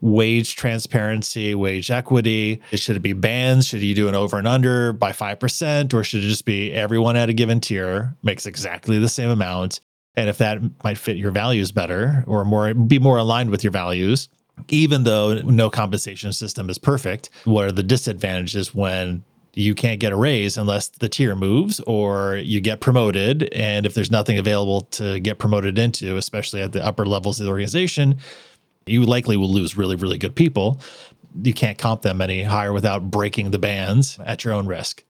wage 0.00 0.56
transparency, 0.56 1.54
wage 1.54 1.90
equity. 1.90 2.60
Should 2.72 2.96
it 2.96 3.00
be 3.00 3.12
bands? 3.12 3.66
Should 3.66 3.82
you 3.82 3.94
do 3.94 4.08
an 4.08 4.14
over 4.14 4.38
and 4.38 4.48
under 4.48 4.92
by 4.92 5.12
5%? 5.12 5.94
Or 5.94 6.04
should 6.04 6.24
it 6.24 6.28
just 6.28 6.44
be 6.44 6.72
everyone 6.72 7.16
at 7.16 7.28
a 7.28 7.32
given 7.32 7.60
tier 7.60 8.14
makes 8.22 8.46
exactly 8.46 8.98
the 8.98 9.08
same 9.08 9.30
amount? 9.30 9.80
And 10.16 10.28
if 10.28 10.38
that 10.38 10.60
might 10.82 10.98
fit 10.98 11.16
your 11.16 11.30
values 11.30 11.72
better 11.72 12.24
or 12.26 12.44
more 12.44 12.74
be 12.74 12.98
more 12.98 13.18
aligned 13.18 13.50
with 13.50 13.62
your 13.62 13.70
values, 13.70 14.28
even 14.68 15.04
though 15.04 15.34
no 15.42 15.70
compensation 15.70 16.32
system 16.32 16.68
is 16.68 16.78
perfect, 16.78 17.30
what 17.44 17.64
are 17.64 17.72
the 17.72 17.82
disadvantages 17.82 18.74
when 18.74 19.24
you 19.54 19.74
can't 19.74 19.98
get 19.98 20.12
a 20.12 20.16
raise 20.16 20.56
unless 20.56 20.88
the 20.88 21.08
tier 21.08 21.34
moves 21.34 21.80
or 21.80 22.36
you 22.36 22.60
get 22.60 22.80
promoted? 22.80 23.52
And 23.52 23.86
if 23.86 23.94
there's 23.94 24.10
nothing 24.10 24.38
available 24.38 24.82
to 24.92 25.20
get 25.20 25.38
promoted 25.38 25.78
into, 25.78 26.16
especially 26.16 26.62
at 26.62 26.72
the 26.72 26.84
upper 26.84 27.06
levels 27.06 27.40
of 27.40 27.46
the 27.46 27.50
organization, 27.50 28.18
you 28.90 29.04
likely 29.04 29.36
will 29.36 29.50
lose 29.50 29.76
really, 29.76 29.96
really 29.96 30.18
good 30.18 30.34
people. 30.34 30.80
You 31.42 31.54
can't 31.54 31.78
comp 31.78 32.02
them 32.02 32.20
any 32.20 32.42
higher 32.42 32.72
without 32.72 33.10
breaking 33.10 33.52
the 33.52 33.58
bands 33.58 34.18
at 34.24 34.44
your 34.44 34.52
own 34.52 34.66
risk. 34.66 35.04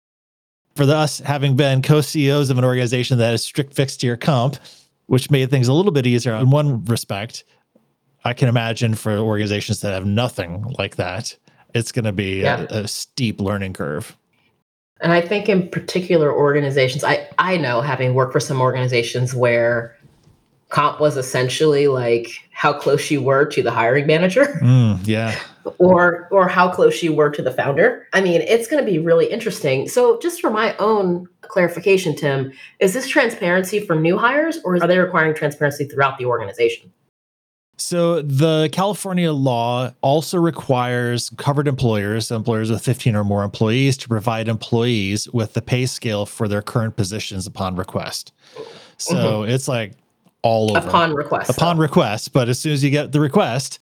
For 0.75 0.83
us, 0.83 1.19
having 1.19 1.55
been 1.55 1.81
co 1.81 2.01
CEOs 2.01 2.49
of 2.49 2.57
an 2.57 2.65
organization 2.65 3.17
that 3.17 3.33
is 3.33 3.43
strict 3.43 3.73
fixed 3.73 4.01
tier 4.01 4.17
comp, 4.17 4.57
which 5.07 5.31
made 5.31 5.49
things 5.49 5.67
a 5.67 5.73
little 5.73 5.91
bit 5.91 6.05
easier 6.05 6.35
in 6.35 6.49
one 6.49 6.83
respect, 6.85 7.43
I 8.23 8.33
can 8.33 8.49
imagine 8.49 8.95
for 8.95 9.17
organizations 9.17 9.81
that 9.81 9.93
have 9.93 10.05
nothing 10.05 10.63
like 10.77 10.97
that, 10.97 11.35
it's 11.73 11.91
going 11.91 12.05
to 12.05 12.11
be 12.11 12.41
Yeah. 12.41 12.65
a, 12.69 12.83
a 12.83 12.87
steep 12.87 13.39
learning 13.41 13.73
curve. 13.73 14.15
And 15.01 15.13
I 15.13 15.21
think 15.21 15.47
in 15.47 15.69
particular 15.69 16.31
organizations, 16.33 17.03
I, 17.05 17.27
I 17.37 17.55
know 17.55 17.79
having 17.79 18.13
worked 18.13 18.33
for 18.33 18.41
some 18.41 18.59
organizations 18.59 19.33
where 19.33 19.95
comp 20.69 20.99
was 20.99 21.17
essentially 21.17 21.87
like 21.87 22.29
how 22.51 22.71
close 22.71 23.11
you 23.11 23.21
were 23.21 23.45
to 23.45 23.61
the 23.61 23.71
hiring 23.71 24.07
manager. 24.07 24.45
Mm, 24.69 24.99
yeah. 25.05 25.39
Or 25.77 26.27
or 26.31 26.47
how 26.47 26.69
close 26.69 27.01
you 27.01 27.13
were 27.13 27.29
to 27.29 27.41
the 27.41 27.51
founder. 27.51 28.07
I 28.13 28.21
mean 28.21 28.41
it's 28.41 28.67
going 28.67 28.83
to 28.83 28.89
be 28.89 28.99
really 28.99 29.25
interesting. 29.27 29.87
So 29.87 30.19
just 30.19 30.41
for 30.41 30.49
my 30.49 30.75
own 30.77 31.27
clarification 31.41 32.15
tim 32.15 32.51
is 32.79 32.93
this 32.93 33.07
transparency 33.07 33.79
for 33.79 33.95
new 33.95 34.17
hires 34.17 34.59
or 34.63 34.75
are 34.75 34.87
they 34.87 34.99
requiring 34.99 35.33
transparency 35.33 35.85
throughout 35.85 36.17
the 36.17 36.25
organization? 36.25 36.91
So 37.77 38.21
the 38.21 38.69
California 38.71 39.31
law 39.31 39.91
also 40.01 40.37
requires 40.37 41.29
covered 41.37 41.67
employers, 41.67 42.29
employers 42.29 42.69
with 42.69 42.83
15 42.83 43.15
or 43.15 43.23
more 43.23 43.43
employees, 43.43 43.95
to 43.97 44.09
provide 44.09 44.49
employees 44.49 45.29
with 45.29 45.53
the 45.53 45.61
pay 45.61 45.85
scale 45.85 46.25
for 46.25 46.47
their 46.47 46.61
current 46.61 46.97
positions 46.97 47.47
upon 47.47 47.77
request. 47.77 48.33
So 48.97 49.15
mm-hmm. 49.15 49.51
it's 49.51 49.69
like 49.69 49.93
all 50.41 50.75
over 50.75 50.87
upon 50.87 51.13
request. 51.13 51.49
Upon 51.49 51.77
request, 51.77 52.33
but 52.33 52.49
as 52.49 52.59
soon 52.59 52.73
as 52.73 52.83
you 52.83 52.89
get 52.89 53.11
the 53.11 53.19
request, 53.19 53.79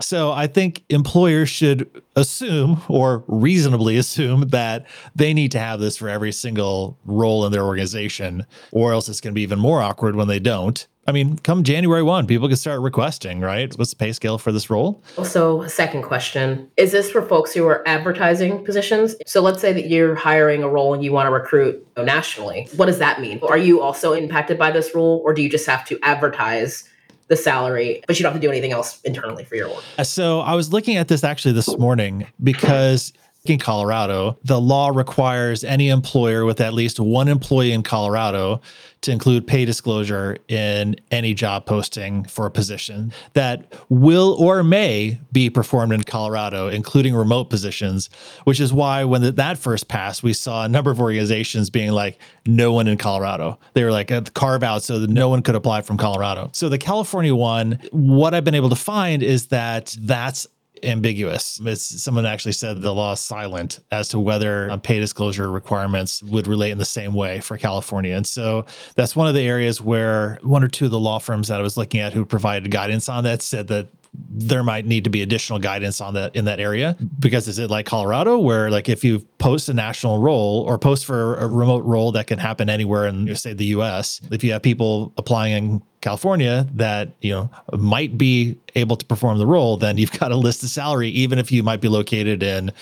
so 0.00 0.30
I 0.30 0.46
think 0.46 0.84
employers 0.88 1.48
should 1.48 2.02
assume 2.14 2.80
or 2.88 3.24
reasonably 3.26 3.96
assume 3.96 4.48
that 4.48 4.86
they 5.16 5.34
need 5.34 5.50
to 5.52 5.58
have 5.58 5.80
this 5.80 5.96
for 5.96 6.08
every 6.08 6.32
single 6.32 6.96
role 7.04 7.44
in 7.44 7.52
their 7.52 7.64
organization, 7.64 8.46
or 8.70 8.92
else 8.92 9.08
it's 9.08 9.20
going 9.20 9.32
to 9.32 9.34
be 9.34 9.42
even 9.42 9.58
more 9.58 9.82
awkward 9.82 10.14
when 10.14 10.28
they 10.28 10.38
don't. 10.38 10.86
I 11.06 11.12
mean, 11.12 11.38
come 11.38 11.64
January 11.64 12.02
1, 12.02 12.26
people 12.26 12.46
can 12.46 12.56
start 12.56 12.80
requesting, 12.80 13.40
right? 13.40 13.76
What's 13.78 13.90
the 13.90 13.96
pay 13.96 14.12
scale 14.12 14.38
for 14.38 14.52
this 14.52 14.70
role? 14.70 15.02
So, 15.24 15.66
second 15.66 16.02
question 16.02 16.70
Is 16.76 16.92
this 16.92 17.10
for 17.10 17.22
folks 17.22 17.52
who 17.52 17.66
are 17.66 17.86
advertising 17.88 18.64
positions? 18.64 19.16
So, 19.26 19.40
let's 19.40 19.60
say 19.60 19.72
that 19.72 19.88
you're 19.88 20.14
hiring 20.14 20.62
a 20.62 20.68
role 20.68 20.94
and 20.94 21.02
you 21.02 21.12
want 21.12 21.26
to 21.26 21.30
recruit 21.30 21.84
nationally. 21.96 22.68
What 22.76 22.86
does 22.86 22.98
that 22.98 23.20
mean? 23.20 23.40
Are 23.42 23.58
you 23.58 23.80
also 23.80 24.12
impacted 24.12 24.58
by 24.58 24.70
this 24.70 24.94
rule, 24.94 25.20
or 25.24 25.34
do 25.34 25.42
you 25.42 25.48
just 25.48 25.66
have 25.66 25.84
to 25.86 25.98
advertise? 26.02 26.84
the 27.30 27.36
salary, 27.36 28.02
but 28.08 28.18
you 28.18 28.24
don't 28.24 28.32
have 28.32 28.40
to 28.42 28.44
do 28.44 28.50
anything 28.50 28.72
else 28.72 29.00
internally 29.02 29.44
for 29.44 29.54
your 29.54 29.68
work. 29.68 29.84
So 30.02 30.40
I 30.40 30.56
was 30.56 30.72
looking 30.72 30.96
at 30.96 31.06
this 31.06 31.22
actually 31.22 31.52
this 31.52 31.78
morning 31.78 32.26
because 32.42 33.12
in 33.46 33.58
Colorado, 33.58 34.38
the 34.44 34.60
law 34.60 34.90
requires 34.90 35.64
any 35.64 35.88
employer 35.88 36.44
with 36.44 36.60
at 36.60 36.74
least 36.74 37.00
one 37.00 37.26
employee 37.26 37.72
in 37.72 37.82
Colorado 37.82 38.60
to 39.00 39.10
include 39.10 39.46
pay 39.46 39.64
disclosure 39.64 40.36
in 40.48 40.94
any 41.10 41.32
job 41.32 41.64
posting 41.64 42.22
for 42.24 42.44
a 42.44 42.50
position 42.50 43.10
that 43.32 43.72
will 43.88 44.36
or 44.38 44.62
may 44.62 45.18
be 45.32 45.48
performed 45.48 45.92
in 45.92 46.02
Colorado, 46.02 46.68
including 46.68 47.14
remote 47.14 47.44
positions, 47.44 48.10
which 48.44 48.60
is 48.60 48.74
why 48.74 49.04
when 49.04 49.34
that 49.34 49.56
first 49.56 49.88
passed, 49.88 50.22
we 50.22 50.34
saw 50.34 50.64
a 50.64 50.68
number 50.68 50.90
of 50.90 51.00
organizations 51.00 51.70
being 51.70 51.92
like, 51.92 52.18
no 52.46 52.72
one 52.72 52.88
in 52.88 52.98
Colorado. 52.98 53.58
They 53.72 53.84
were 53.84 53.92
like 53.92 54.10
a 54.10 54.20
carve 54.34 54.62
out 54.62 54.82
so 54.82 54.98
that 54.98 55.08
no 55.08 55.30
one 55.30 55.40
could 55.40 55.54
apply 55.54 55.80
from 55.80 55.96
Colorado. 55.96 56.50
So 56.52 56.68
the 56.68 56.78
California 56.78 57.34
one, 57.34 57.78
what 57.90 58.34
I've 58.34 58.44
been 58.44 58.54
able 58.54 58.70
to 58.70 58.76
find 58.76 59.22
is 59.22 59.46
that 59.46 59.96
that's 59.98 60.46
ambiguous. 60.82 61.60
Someone 61.74 62.26
actually 62.26 62.52
said 62.52 62.80
the 62.80 62.94
law 62.94 63.12
is 63.12 63.20
silent 63.20 63.80
as 63.90 64.08
to 64.08 64.18
whether 64.18 64.70
uh, 64.70 64.76
pay 64.76 64.98
disclosure 65.00 65.50
requirements 65.50 66.22
would 66.22 66.46
relate 66.46 66.70
in 66.70 66.78
the 66.78 66.84
same 66.84 67.14
way 67.14 67.40
for 67.40 67.56
California. 67.56 68.14
And 68.14 68.26
so 68.26 68.66
that's 68.96 69.14
one 69.14 69.28
of 69.28 69.34
the 69.34 69.46
areas 69.46 69.80
where 69.80 70.38
one 70.42 70.64
or 70.64 70.68
two 70.68 70.86
of 70.86 70.90
the 70.90 71.00
law 71.00 71.18
firms 71.18 71.48
that 71.48 71.60
I 71.60 71.62
was 71.62 71.76
looking 71.76 72.00
at 72.00 72.12
who 72.12 72.24
provided 72.24 72.70
guidance 72.70 73.08
on 73.08 73.24
that 73.24 73.42
said 73.42 73.68
that 73.68 73.88
there 74.12 74.64
might 74.64 74.86
need 74.86 75.04
to 75.04 75.10
be 75.10 75.22
additional 75.22 75.58
guidance 75.58 76.00
on 76.00 76.14
that 76.14 76.34
in 76.34 76.44
that 76.44 76.58
area 76.58 76.96
because 77.20 77.46
is 77.46 77.58
it 77.58 77.70
like 77.70 77.86
Colorado 77.86 78.38
where 78.38 78.70
like 78.70 78.88
if 78.88 79.04
you 79.04 79.20
post 79.38 79.68
a 79.68 79.74
national 79.74 80.18
role 80.18 80.64
or 80.66 80.78
post 80.78 81.06
for 81.06 81.36
a 81.36 81.46
remote 81.46 81.84
role 81.84 82.10
that 82.12 82.26
can 82.26 82.38
happen 82.38 82.68
anywhere 82.68 83.06
in 83.06 83.34
say 83.36 83.52
the 83.52 83.66
US 83.66 84.20
if 84.32 84.42
you 84.42 84.52
have 84.52 84.62
people 84.62 85.12
applying 85.16 85.52
in 85.52 85.82
California 86.00 86.66
that 86.74 87.10
you 87.20 87.30
know 87.30 87.50
might 87.72 88.18
be 88.18 88.58
able 88.74 88.96
to 88.96 89.06
perform 89.06 89.38
the 89.38 89.46
role 89.46 89.76
then 89.76 89.96
you've 89.96 90.12
got 90.18 90.28
to 90.28 90.36
list 90.36 90.60
the 90.60 90.68
salary 90.68 91.10
even 91.10 91.38
if 91.38 91.52
you 91.52 91.62
might 91.62 91.80
be 91.80 91.88
located 91.88 92.42
in 92.42 92.72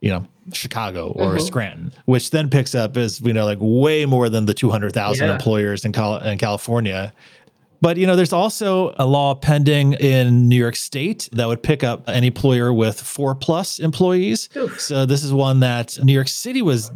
you 0.00 0.10
know 0.10 0.24
Chicago 0.52 1.08
or 1.12 1.34
mm-hmm. 1.34 1.44
Scranton, 1.46 1.92
which 2.06 2.30
then 2.30 2.50
picks 2.50 2.74
up 2.74 2.96
as 2.96 3.20
we 3.20 3.32
know 3.32 3.44
like 3.44 3.58
way 3.60 4.06
more 4.06 4.28
than 4.28 4.46
the 4.46 4.54
200,000 4.54 5.26
yeah. 5.26 5.32
employers 5.32 5.84
in, 5.84 5.92
Cal- 5.92 6.18
in 6.18 6.38
California 6.38 7.12
but 7.80 7.96
you 7.96 8.06
know, 8.06 8.16
there's 8.16 8.32
also 8.32 8.94
a 8.98 9.06
law 9.06 9.34
pending 9.34 9.94
in 9.94 10.48
New 10.48 10.56
York 10.56 10.76
State 10.76 11.28
that 11.32 11.46
would 11.46 11.62
pick 11.62 11.82
up 11.82 12.06
an 12.08 12.24
employer 12.24 12.72
with 12.72 13.00
four 13.00 13.34
plus 13.34 13.78
employees. 13.78 14.48
So 14.78 15.06
this 15.06 15.22
is 15.22 15.32
one 15.32 15.60
that 15.60 15.98
New 16.02 16.12
York 16.12 16.28
City 16.28 16.62
was 16.62 16.90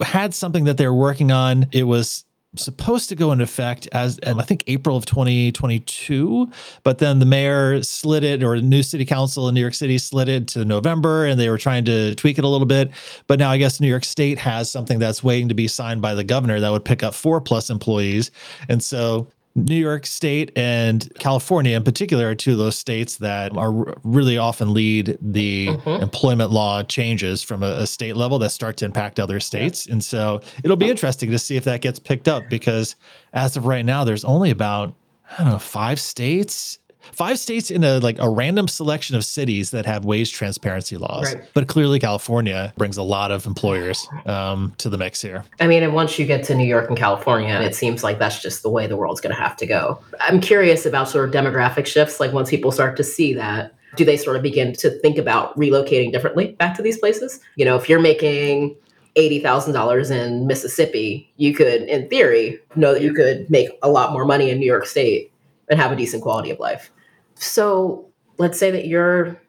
had 0.00 0.34
something 0.34 0.64
that 0.64 0.76
they 0.76 0.86
were 0.86 0.94
working 0.94 1.32
on. 1.32 1.66
It 1.72 1.84
was 1.84 2.24
supposed 2.56 3.10
to 3.10 3.14
go 3.14 3.30
into 3.30 3.44
effect 3.44 3.88
as 3.92 4.18
I 4.24 4.42
think 4.42 4.64
April 4.66 4.96
of 4.96 5.04
2022, 5.06 6.50
but 6.82 6.98
then 6.98 7.18
the 7.18 7.26
mayor 7.26 7.82
slid 7.82 8.24
it, 8.24 8.42
or 8.42 8.56
the 8.56 8.66
new 8.66 8.82
city 8.82 9.04
council 9.04 9.48
in 9.48 9.54
New 9.54 9.60
York 9.60 9.74
City 9.74 9.98
slid 9.98 10.28
it 10.28 10.48
to 10.48 10.64
November, 10.64 11.26
and 11.26 11.38
they 11.38 11.50
were 11.50 11.58
trying 11.58 11.84
to 11.84 12.14
tweak 12.14 12.38
it 12.38 12.44
a 12.44 12.48
little 12.48 12.66
bit. 12.66 12.90
But 13.26 13.38
now 13.38 13.50
I 13.50 13.58
guess 13.58 13.80
New 13.80 13.88
York 13.88 14.04
State 14.04 14.38
has 14.38 14.70
something 14.70 14.98
that's 14.98 15.22
waiting 15.22 15.48
to 15.48 15.54
be 15.54 15.68
signed 15.68 16.00
by 16.00 16.14
the 16.14 16.24
governor 16.24 16.58
that 16.58 16.70
would 16.70 16.84
pick 16.84 17.02
up 17.02 17.14
four 17.14 17.40
plus 17.40 17.70
employees, 17.70 18.30
and 18.68 18.82
so 18.82 19.28
New 19.64 19.76
York 19.76 20.06
State 20.06 20.52
and 20.56 21.12
California, 21.18 21.76
in 21.76 21.84
particular, 21.84 22.28
are 22.28 22.34
two 22.34 22.52
of 22.52 22.58
those 22.58 22.76
states 22.76 23.16
that 23.18 23.56
are 23.56 23.94
really 24.04 24.38
often 24.38 24.72
lead 24.74 25.18
the 25.20 25.68
mm-hmm. 25.68 26.02
employment 26.02 26.50
law 26.50 26.82
changes 26.82 27.42
from 27.42 27.62
a, 27.62 27.66
a, 27.66 27.86
state 27.86 28.16
level 28.16 28.38
that 28.38 28.50
start 28.50 28.76
to 28.78 28.84
impact 28.84 29.18
other 29.18 29.40
states. 29.40 29.86
And 29.86 30.02
so 30.02 30.40
it'll 30.62 30.76
be 30.76 30.90
interesting 30.90 31.30
to 31.30 31.38
see 31.38 31.56
if 31.56 31.64
that 31.64 31.80
gets 31.80 31.98
picked 31.98 32.28
up 32.28 32.48
because 32.48 32.96
as 33.32 33.56
of 33.56 33.66
right 33.66 33.84
now, 33.84 34.04
there's 34.04 34.24
only 34.24 34.50
about, 34.50 34.94
I 35.38 35.44
don't 35.44 35.52
know, 35.52 35.58
five 35.58 36.00
states 36.00 36.78
five 37.12 37.38
states 37.38 37.70
in 37.70 37.84
a 37.84 37.98
like 37.98 38.18
a 38.18 38.28
random 38.28 38.68
selection 38.68 39.16
of 39.16 39.24
cities 39.24 39.70
that 39.70 39.86
have 39.86 40.04
wage 40.04 40.32
transparency 40.32 40.96
laws. 40.96 41.34
Right. 41.34 41.44
But 41.54 41.68
clearly, 41.68 41.98
California 41.98 42.72
brings 42.76 42.96
a 42.96 43.02
lot 43.02 43.30
of 43.30 43.46
employers 43.46 44.06
um, 44.26 44.74
to 44.78 44.88
the 44.88 44.98
mix 44.98 45.22
here. 45.22 45.44
I 45.60 45.66
mean, 45.66 45.82
and 45.82 45.94
once 45.94 46.18
you 46.18 46.26
get 46.26 46.44
to 46.44 46.54
New 46.54 46.66
York 46.66 46.88
and 46.88 46.96
California, 46.96 47.54
it 47.60 47.74
seems 47.74 48.02
like 48.02 48.18
that's 48.18 48.42
just 48.42 48.62
the 48.62 48.70
way 48.70 48.86
the 48.86 48.96
world's 48.96 49.20
going 49.20 49.34
to 49.34 49.40
have 49.40 49.56
to 49.56 49.66
go. 49.66 50.00
I'm 50.20 50.40
curious 50.40 50.86
about 50.86 51.08
sort 51.08 51.28
of 51.28 51.34
demographic 51.34 51.86
shifts. 51.86 52.20
Like 52.20 52.32
once 52.32 52.50
people 52.50 52.72
start 52.72 52.96
to 52.96 53.04
see 53.04 53.34
that, 53.34 53.74
do 53.96 54.04
they 54.04 54.16
sort 54.16 54.36
of 54.36 54.42
begin 54.42 54.72
to 54.74 54.90
think 55.00 55.18
about 55.18 55.56
relocating 55.58 56.12
differently 56.12 56.52
back 56.52 56.76
to 56.76 56.82
these 56.82 56.98
places? 56.98 57.40
You 57.56 57.64
know, 57.64 57.76
if 57.76 57.88
you're 57.88 58.00
making 58.00 58.76
$80,000 59.16 60.10
in 60.10 60.46
Mississippi, 60.46 61.30
you 61.36 61.54
could, 61.54 61.82
in 61.82 62.08
theory, 62.08 62.60
know 62.76 62.92
that 62.92 63.02
you 63.02 63.12
could 63.12 63.50
make 63.50 63.70
a 63.82 63.90
lot 63.90 64.12
more 64.12 64.24
money 64.24 64.50
in 64.50 64.58
New 64.60 64.66
York 64.66 64.86
State 64.86 65.32
and 65.68 65.80
have 65.80 65.90
a 65.90 65.96
decent 65.96 66.22
quality 66.22 66.50
of 66.50 66.60
life. 66.60 66.90
So 67.38 68.08
let's 68.38 68.58
say 68.58 68.70
that 68.70 68.86
you're 68.86 69.40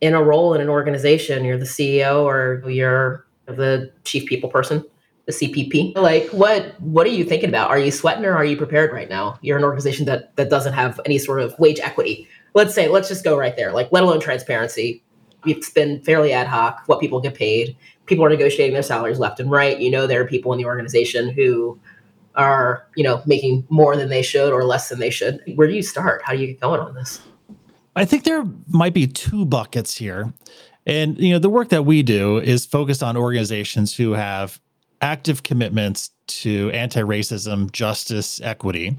in 0.00 0.14
a 0.14 0.22
role 0.22 0.54
in 0.54 0.60
an 0.60 0.68
organization, 0.68 1.44
you're 1.44 1.58
the 1.58 1.64
CEO 1.64 2.22
or 2.24 2.68
you're 2.68 3.26
the 3.46 3.90
chief 4.04 4.28
people 4.28 4.50
person, 4.50 4.84
the 5.26 5.32
CPP. 5.32 5.96
Like 5.96 6.28
what 6.30 6.78
what 6.80 7.06
are 7.06 7.10
you 7.10 7.24
thinking 7.24 7.48
about? 7.48 7.70
Are 7.70 7.78
you 7.78 7.90
sweating 7.90 8.24
or 8.24 8.34
are 8.34 8.44
you 8.44 8.56
prepared 8.56 8.92
right 8.92 9.08
now? 9.08 9.38
You're 9.42 9.58
an 9.58 9.64
organization 9.64 10.06
that 10.06 10.34
that 10.36 10.50
doesn't 10.50 10.74
have 10.74 11.00
any 11.06 11.18
sort 11.18 11.40
of 11.40 11.58
wage 11.58 11.80
equity. 11.80 12.28
Let's 12.54 12.74
say 12.74 12.88
let's 12.88 13.08
just 13.08 13.24
go 13.24 13.38
right 13.38 13.56
there. 13.56 13.72
Like 13.72 13.90
let 13.92 14.02
alone 14.02 14.20
transparency. 14.20 15.02
It's 15.46 15.70
been 15.70 16.02
fairly 16.02 16.32
ad 16.32 16.48
hoc 16.48 16.82
what 16.86 17.00
people 17.00 17.20
get 17.20 17.34
paid. 17.34 17.76
People 18.06 18.24
are 18.24 18.28
negotiating 18.28 18.74
their 18.74 18.82
salaries 18.82 19.18
left 19.18 19.38
and 19.38 19.50
right. 19.50 19.78
You 19.78 19.90
know 19.90 20.06
there 20.06 20.20
are 20.20 20.26
people 20.26 20.52
in 20.52 20.58
the 20.58 20.64
organization 20.64 21.28
who 21.30 21.78
are, 22.34 22.86
you 22.96 23.02
know, 23.02 23.22
making 23.26 23.66
more 23.70 23.96
than 23.96 24.08
they 24.08 24.22
should 24.22 24.52
or 24.52 24.64
less 24.64 24.88
than 24.88 24.98
they 24.98 25.10
should. 25.10 25.40
Where 25.54 25.66
do 25.66 25.74
you 25.74 25.82
start? 25.82 26.22
How 26.24 26.34
do 26.34 26.38
you 26.38 26.48
get 26.48 26.60
going 26.60 26.80
on 26.80 26.94
this? 26.94 27.20
I 27.96 28.04
think 28.04 28.24
there 28.24 28.44
might 28.68 28.94
be 28.94 29.06
two 29.06 29.46
buckets 29.46 29.96
here. 29.96 30.32
And 30.84 31.18
you 31.18 31.32
know, 31.32 31.38
the 31.38 31.48
work 31.48 31.70
that 31.70 31.84
we 31.84 32.02
do 32.02 32.38
is 32.38 32.64
focused 32.66 33.02
on 33.02 33.16
organizations 33.16 33.96
who 33.96 34.12
have 34.12 34.60
active 35.00 35.42
commitments 35.42 36.10
to 36.26 36.70
anti-racism, 36.72 37.72
justice, 37.72 38.40
equity, 38.42 38.96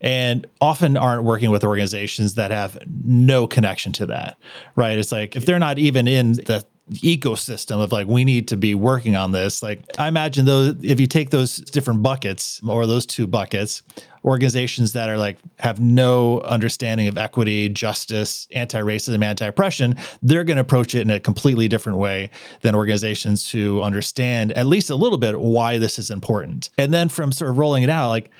and 0.00 0.46
often 0.60 0.96
aren't 0.96 1.24
working 1.24 1.50
with 1.50 1.64
organizations 1.64 2.34
that 2.34 2.50
have 2.50 2.78
no 3.04 3.46
connection 3.46 3.92
to 3.92 4.06
that. 4.06 4.38
Right? 4.76 4.96
It's 4.96 5.12
like 5.12 5.36
if 5.36 5.44
they're 5.44 5.58
not 5.58 5.78
even 5.78 6.06
in 6.08 6.32
the 6.34 6.64
ecosystem 6.94 7.82
of 7.82 7.92
like 7.92 8.06
we 8.06 8.24
need 8.24 8.48
to 8.48 8.56
be 8.56 8.74
working 8.74 9.14
on 9.14 9.32
this 9.32 9.62
like 9.62 9.80
i 9.98 10.08
imagine 10.08 10.44
those 10.46 10.74
if 10.82 10.98
you 10.98 11.06
take 11.06 11.30
those 11.30 11.56
different 11.56 12.02
buckets 12.02 12.60
or 12.66 12.86
those 12.86 13.04
two 13.04 13.26
buckets 13.26 13.82
organizations 14.24 14.92
that 14.94 15.08
are 15.08 15.18
like 15.18 15.38
have 15.58 15.80
no 15.80 16.40
understanding 16.40 17.06
of 17.06 17.18
equity 17.18 17.68
justice 17.68 18.48
anti-racism 18.52 19.22
anti-oppression 19.22 19.94
they're 20.22 20.44
going 20.44 20.56
to 20.56 20.62
approach 20.62 20.94
it 20.94 21.02
in 21.02 21.10
a 21.10 21.20
completely 21.20 21.68
different 21.68 21.98
way 21.98 22.30
than 22.62 22.74
organizations 22.74 23.50
who 23.50 23.82
understand 23.82 24.52
at 24.52 24.66
least 24.66 24.88
a 24.88 24.96
little 24.96 25.18
bit 25.18 25.38
why 25.38 25.78
this 25.78 25.98
is 25.98 26.10
important 26.10 26.70
and 26.78 26.92
then 26.92 27.08
from 27.08 27.30
sort 27.30 27.50
of 27.50 27.58
rolling 27.58 27.82
it 27.82 27.90
out 27.90 28.08
like 28.08 28.30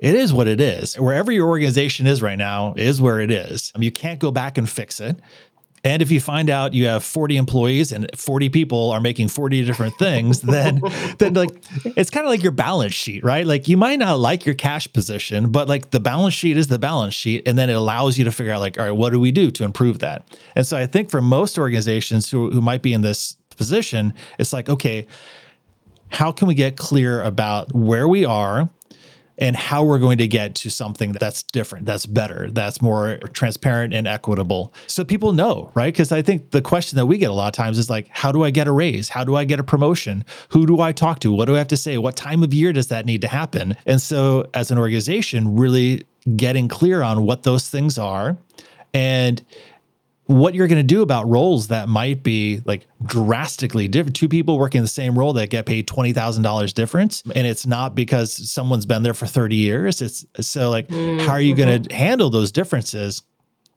it 0.00 0.14
is 0.14 0.32
what 0.32 0.48
it 0.48 0.62
is. 0.62 0.98
Wherever 0.98 1.30
your 1.30 1.46
organization 1.46 2.06
is 2.06 2.22
right 2.22 2.38
now 2.38 2.72
is 2.74 3.02
where 3.02 3.20
it 3.20 3.30
is. 3.30 3.70
I 3.74 3.78
mean, 3.78 3.84
you 3.84 3.92
can't 3.92 4.18
go 4.18 4.30
back 4.30 4.56
and 4.56 4.68
fix 4.68 4.98
it 4.98 5.20
And 5.82 6.02
if 6.02 6.10
you 6.10 6.20
find 6.20 6.50
out 6.50 6.74
you 6.74 6.86
have 6.86 7.02
40 7.02 7.36
employees 7.36 7.90
and 7.92 8.10
40 8.14 8.50
people 8.50 8.90
are 8.90 9.00
making 9.00 9.28
40 9.28 9.64
different 9.64 9.96
things, 9.98 10.40
then 10.42 10.80
then 11.18 11.34
like 11.34 11.50
it's 11.84 12.10
kind 12.10 12.26
of 12.26 12.30
like 12.30 12.42
your 12.42 12.52
balance 12.52 12.94
sheet, 12.94 13.24
right? 13.24 13.46
Like 13.46 13.68
you 13.68 13.76
might 13.76 13.98
not 13.98 14.18
like 14.18 14.44
your 14.44 14.54
cash 14.54 14.92
position, 14.92 15.50
but 15.50 15.68
like 15.68 15.90
the 15.90 16.00
balance 16.00 16.34
sheet 16.34 16.56
is 16.56 16.68
the 16.68 16.78
balance 16.78 17.14
sheet. 17.14 17.46
And 17.46 17.58
then 17.58 17.70
it 17.70 17.74
allows 17.74 18.18
you 18.18 18.24
to 18.24 18.32
figure 18.32 18.52
out 18.52 18.60
like, 18.60 18.78
all 18.78 18.84
right, 18.84 18.92
what 18.92 19.10
do 19.10 19.20
we 19.20 19.32
do 19.32 19.50
to 19.52 19.64
improve 19.64 20.00
that? 20.00 20.36
And 20.54 20.66
so 20.66 20.76
I 20.76 20.86
think 20.86 21.10
for 21.10 21.22
most 21.22 21.58
organizations 21.58 22.30
who, 22.30 22.50
who 22.50 22.60
might 22.60 22.82
be 22.82 22.92
in 22.92 23.00
this 23.00 23.36
position, 23.56 24.12
it's 24.38 24.52
like, 24.52 24.68
okay, 24.68 25.06
how 26.10 26.32
can 26.32 26.48
we 26.48 26.54
get 26.54 26.76
clear 26.76 27.22
about 27.22 27.72
where 27.74 28.08
we 28.08 28.24
are 28.24 28.68
and 29.40 29.56
how 29.56 29.82
we're 29.82 29.98
going 29.98 30.18
to 30.18 30.28
get 30.28 30.54
to 30.54 30.70
something 30.70 31.12
that's 31.12 31.42
different, 31.44 31.86
that's 31.86 32.06
better, 32.06 32.50
that's 32.50 32.82
more 32.82 33.16
transparent 33.32 33.94
and 33.94 34.06
equitable. 34.06 34.72
So 34.86 35.04
people 35.04 35.32
know, 35.32 35.72
right? 35.74 35.92
Because 35.92 36.12
I 36.12 36.22
think 36.22 36.50
the 36.50 36.62
question 36.62 36.96
that 36.96 37.06
we 37.06 37.18
get 37.18 37.30
a 37.30 37.34
lot 37.34 37.48
of 37.48 37.54
times 37.54 37.78
is 37.78 37.88
like, 37.88 38.08
how 38.10 38.30
do 38.30 38.44
I 38.44 38.50
get 38.50 38.68
a 38.68 38.72
raise? 38.72 39.08
How 39.08 39.24
do 39.24 39.36
I 39.36 39.44
get 39.44 39.58
a 39.58 39.64
promotion? 39.64 40.24
Who 40.50 40.66
do 40.66 40.80
I 40.80 40.92
talk 40.92 41.20
to? 41.20 41.32
What 41.32 41.46
do 41.46 41.54
I 41.54 41.58
have 41.58 41.68
to 41.68 41.76
say? 41.76 41.96
What 41.98 42.16
time 42.16 42.42
of 42.42 42.52
year 42.52 42.72
does 42.72 42.88
that 42.88 43.06
need 43.06 43.22
to 43.22 43.28
happen? 43.28 43.76
And 43.86 44.00
so 44.00 44.48
as 44.54 44.70
an 44.70 44.78
organization, 44.78 45.56
really 45.56 46.04
getting 46.36 46.68
clear 46.68 47.02
on 47.02 47.24
what 47.24 47.44
those 47.44 47.68
things 47.68 47.96
are 47.96 48.36
and 48.92 49.44
what 50.30 50.54
you're 50.54 50.68
going 50.68 50.78
to 50.78 50.82
do 50.84 51.02
about 51.02 51.28
roles 51.28 51.68
that 51.68 51.88
might 51.88 52.22
be 52.22 52.62
like 52.64 52.86
drastically 53.04 53.88
different. 53.88 54.14
Two 54.14 54.28
people 54.28 54.58
working 54.58 54.80
the 54.80 54.88
same 54.88 55.18
role 55.18 55.32
that 55.32 55.50
get 55.50 55.66
paid 55.66 55.88
twenty 55.88 56.12
thousand 56.12 56.44
dollars 56.44 56.72
difference, 56.72 57.22
and 57.34 57.46
it's 57.46 57.66
not 57.66 57.96
because 57.96 58.50
someone's 58.50 58.86
been 58.86 59.02
there 59.02 59.14
for 59.14 59.26
thirty 59.26 59.56
years. 59.56 60.00
It's 60.00 60.24
so 60.40 60.70
like, 60.70 60.86
mm-hmm. 60.88 61.26
how 61.26 61.32
are 61.32 61.40
you 61.40 61.54
going 61.54 61.82
to 61.82 61.88
mm-hmm. 61.88 61.96
handle 61.96 62.30
those 62.30 62.52
differences? 62.52 63.22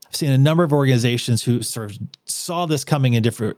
I've 0.07 0.15
seen 0.15 0.29
a 0.29 0.37
number 0.37 0.63
of 0.63 0.71
organizations 0.71 1.43
who 1.43 1.63
sort 1.63 1.89
of 1.89 1.97
saw 2.25 2.67
this 2.67 2.85
coming 2.85 3.15
in 3.15 3.23
different 3.23 3.57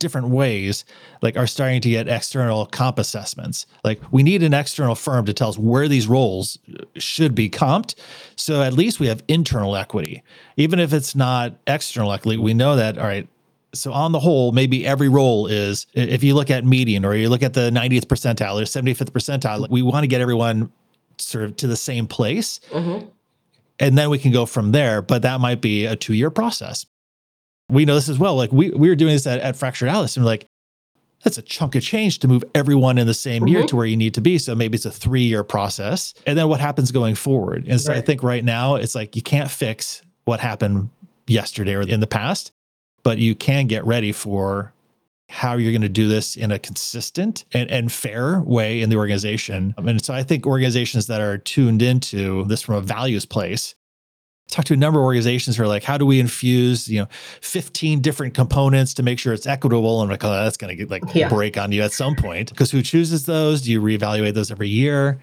different 0.00 0.30
ways 0.30 0.84
like 1.22 1.36
are 1.36 1.46
starting 1.46 1.80
to 1.82 1.90
get 1.90 2.08
external 2.08 2.66
comp 2.66 2.98
assessments. 2.98 3.66
Like 3.84 4.00
we 4.10 4.24
need 4.24 4.42
an 4.42 4.52
external 4.52 4.96
firm 4.96 5.24
to 5.26 5.32
tell 5.32 5.50
us 5.50 5.58
where 5.58 5.86
these 5.86 6.08
roles 6.08 6.58
should 6.96 7.34
be 7.34 7.48
comped. 7.48 7.94
So 8.34 8.62
at 8.62 8.72
least 8.72 8.98
we 8.98 9.06
have 9.06 9.22
internal 9.28 9.76
equity. 9.76 10.22
Even 10.56 10.80
if 10.80 10.92
it's 10.92 11.14
not 11.14 11.54
external 11.68 12.12
equity 12.12 12.38
we 12.38 12.54
know 12.54 12.74
that 12.76 12.98
all 12.98 13.04
right 13.04 13.28
so 13.72 13.92
on 13.92 14.12
the 14.12 14.18
whole 14.18 14.52
maybe 14.52 14.86
every 14.86 15.08
role 15.08 15.46
is 15.46 15.86
if 15.94 16.24
you 16.24 16.34
look 16.34 16.50
at 16.50 16.64
median 16.64 17.04
or 17.04 17.14
you 17.14 17.28
look 17.28 17.42
at 17.42 17.54
the 17.54 17.70
90th 17.70 18.06
percentile 18.06 18.60
or 18.60 18.64
75th 18.64 19.10
percentile 19.10 19.68
we 19.70 19.82
want 19.82 20.02
to 20.02 20.08
get 20.08 20.20
everyone 20.20 20.72
sort 21.18 21.44
of 21.44 21.56
to 21.56 21.66
the 21.66 21.76
same 21.76 22.06
place. 22.06 22.60
Mm-hmm. 22.70 23.06
and 23.78 23.98
then 23.98 24.10
we 24.10 24.18
can 24.18 24.32
go 24.32 24.46
from 24.46 24.72
there 24.72 25.02
but 25.02 25.22
that 25.22 25.40
might 25.40 25.60
be 25.60 25.86
a 25.86 25.94
two 25.94 26.14
year 26.14 26.30
process 26.30 26.86
we 27.70 27.84
know 27.84 27.94
this 27.94 28.08
as 28.08 28.18
well. 28.18 28.36
Like 28.36 28.52
we 28.52 28.70
we 28.70 28.88
were 28.88 28.94
doing 28.94 29.12
this 29.12 29.26
at, 29.26 29.40
at 29.40 29.56
Fractured 29.56 29.88
Atlas, 29.88 30.16
and 30.16 30.24
we're 30.24 30.30
like, 30.30 30.46
that's 31.22 31.38
a 31.38 31.42
chunk 31.42 31.74
of 31.74 31.82
change 31.82 32.18
to 32.20 32.28
move 32.28 32.44
everyone 32.54 32.98
in 32.98 33.06
the 33.06 33.14
same 33.14 33.42
mm-hmm. 33.42 33.48
year 33.48 33.66
to 33.66 33.76
where 33.76 33.86
you 33.86 33.96
need 33.96 34.14
to 34.14 34.20
be. 34.20 34.38
So 34.38 34.54
maybe 34.54 34.76
it's 34.76 34.86
a 34.86 34.90
three 34.90 35.22
year 35.22 35.44
process. 35.44 36.14
And 36.26 36.36
then 36.38 36.48
what 36.48 36.60
happens 36.60 36.90
going 36.92 37.14
forward? 37.14 37.66
And 37.68 37.80
so 37.80 37.92
right. 37.92 37.98
I 37.98 38.00
think 38.00 38.22
right 38.22 38.44
now 38.44 38.76
it's 38.76 38.94
like 38.94 39.16
you 39.16 39.22
can't 39.22 39.50
fix 39.50 40.02
what 40.24 40.40
happened 40.40 40.90
yesterday 41.26 41.74
or 41.74 41.82
in 41.82 42.00
the 42.00 42.06
past, 42.06 42.52
but 43.02 43.18
you 43.18 43.34
can 43.34 43.66
get 43.66 43.84
ready 43.84 44.12
for 44.12 44.72
how 45.28 45.56
you're 45.56 45.72
going 45.72 45.82
to 45.82 45.88
do 45.88 46.08
this 46.08 46.36
in 46.36 46.50
a 46.50 46.58
consistent 46.58 47.44
and, 47.52 47.70
and 47.70 47.92
fair 47.92 48.40
way 48.40 48.82
in 48.82 48.90
the 48.90 48.96
organization. 48.96 49.74
And 49.78 50.04
so 50.04 50.12
I 50.12 50.24
think 50.24 50.44
organizations 50.44 51.06
that 51.06 51.20
are 51.20 51.38
tuned 51.38 51.82
into 51.82 52.44
this 52.44 52.62
from 52.62 52.74
a 52.74 52.80
values 52.80 53.26
place 53.26 53.76
talked 54.50 54.68
to 54.68 54.74
a 54.74 54.76
number 54.76 55.00
of 55.00 55.04
organizations 55.04 55.56
who 55.56 55.62
are 55.62 55.68
like, 55.68 55.82
how 55.82 55.96
do 55.96 56.04
we 56.04 56.20
infuse, 56.20 56.88
you 56.88 57.00
know, 57.00 57.06
15 57.40 58.00
different 58.00 58.34
components 58.34 58.94
to 58.94 59.02
make 59.02 59.18
sure 59.18 59.32
it's 59.32 59.46
equitable? 59.46 60.00
And 60.00 60.10
like, 60.10 60.24
oh, 60.24 60.30
that's 60.30 60.56
going 60.56 60.70
to 60.70 60.76
get 60.76 60.90
like 60.90 61.02
yeah. 61.14 61.28
break 61.28 61.56
on 61.56 61.72
you 61.72 61.82
at 61.82 61.92
some 61.92 62.14
point 62.14 62.50
because 62.50 62.70
who 62.70 62.82
chooses 62.82 63.26
those? 63.26 63.62
Do 63.62 63.70
you 63.70 63.80
reevaluate 63.80 64.34
those 64.34 64.50
every 64.50 64.68
year? 64.68 65.20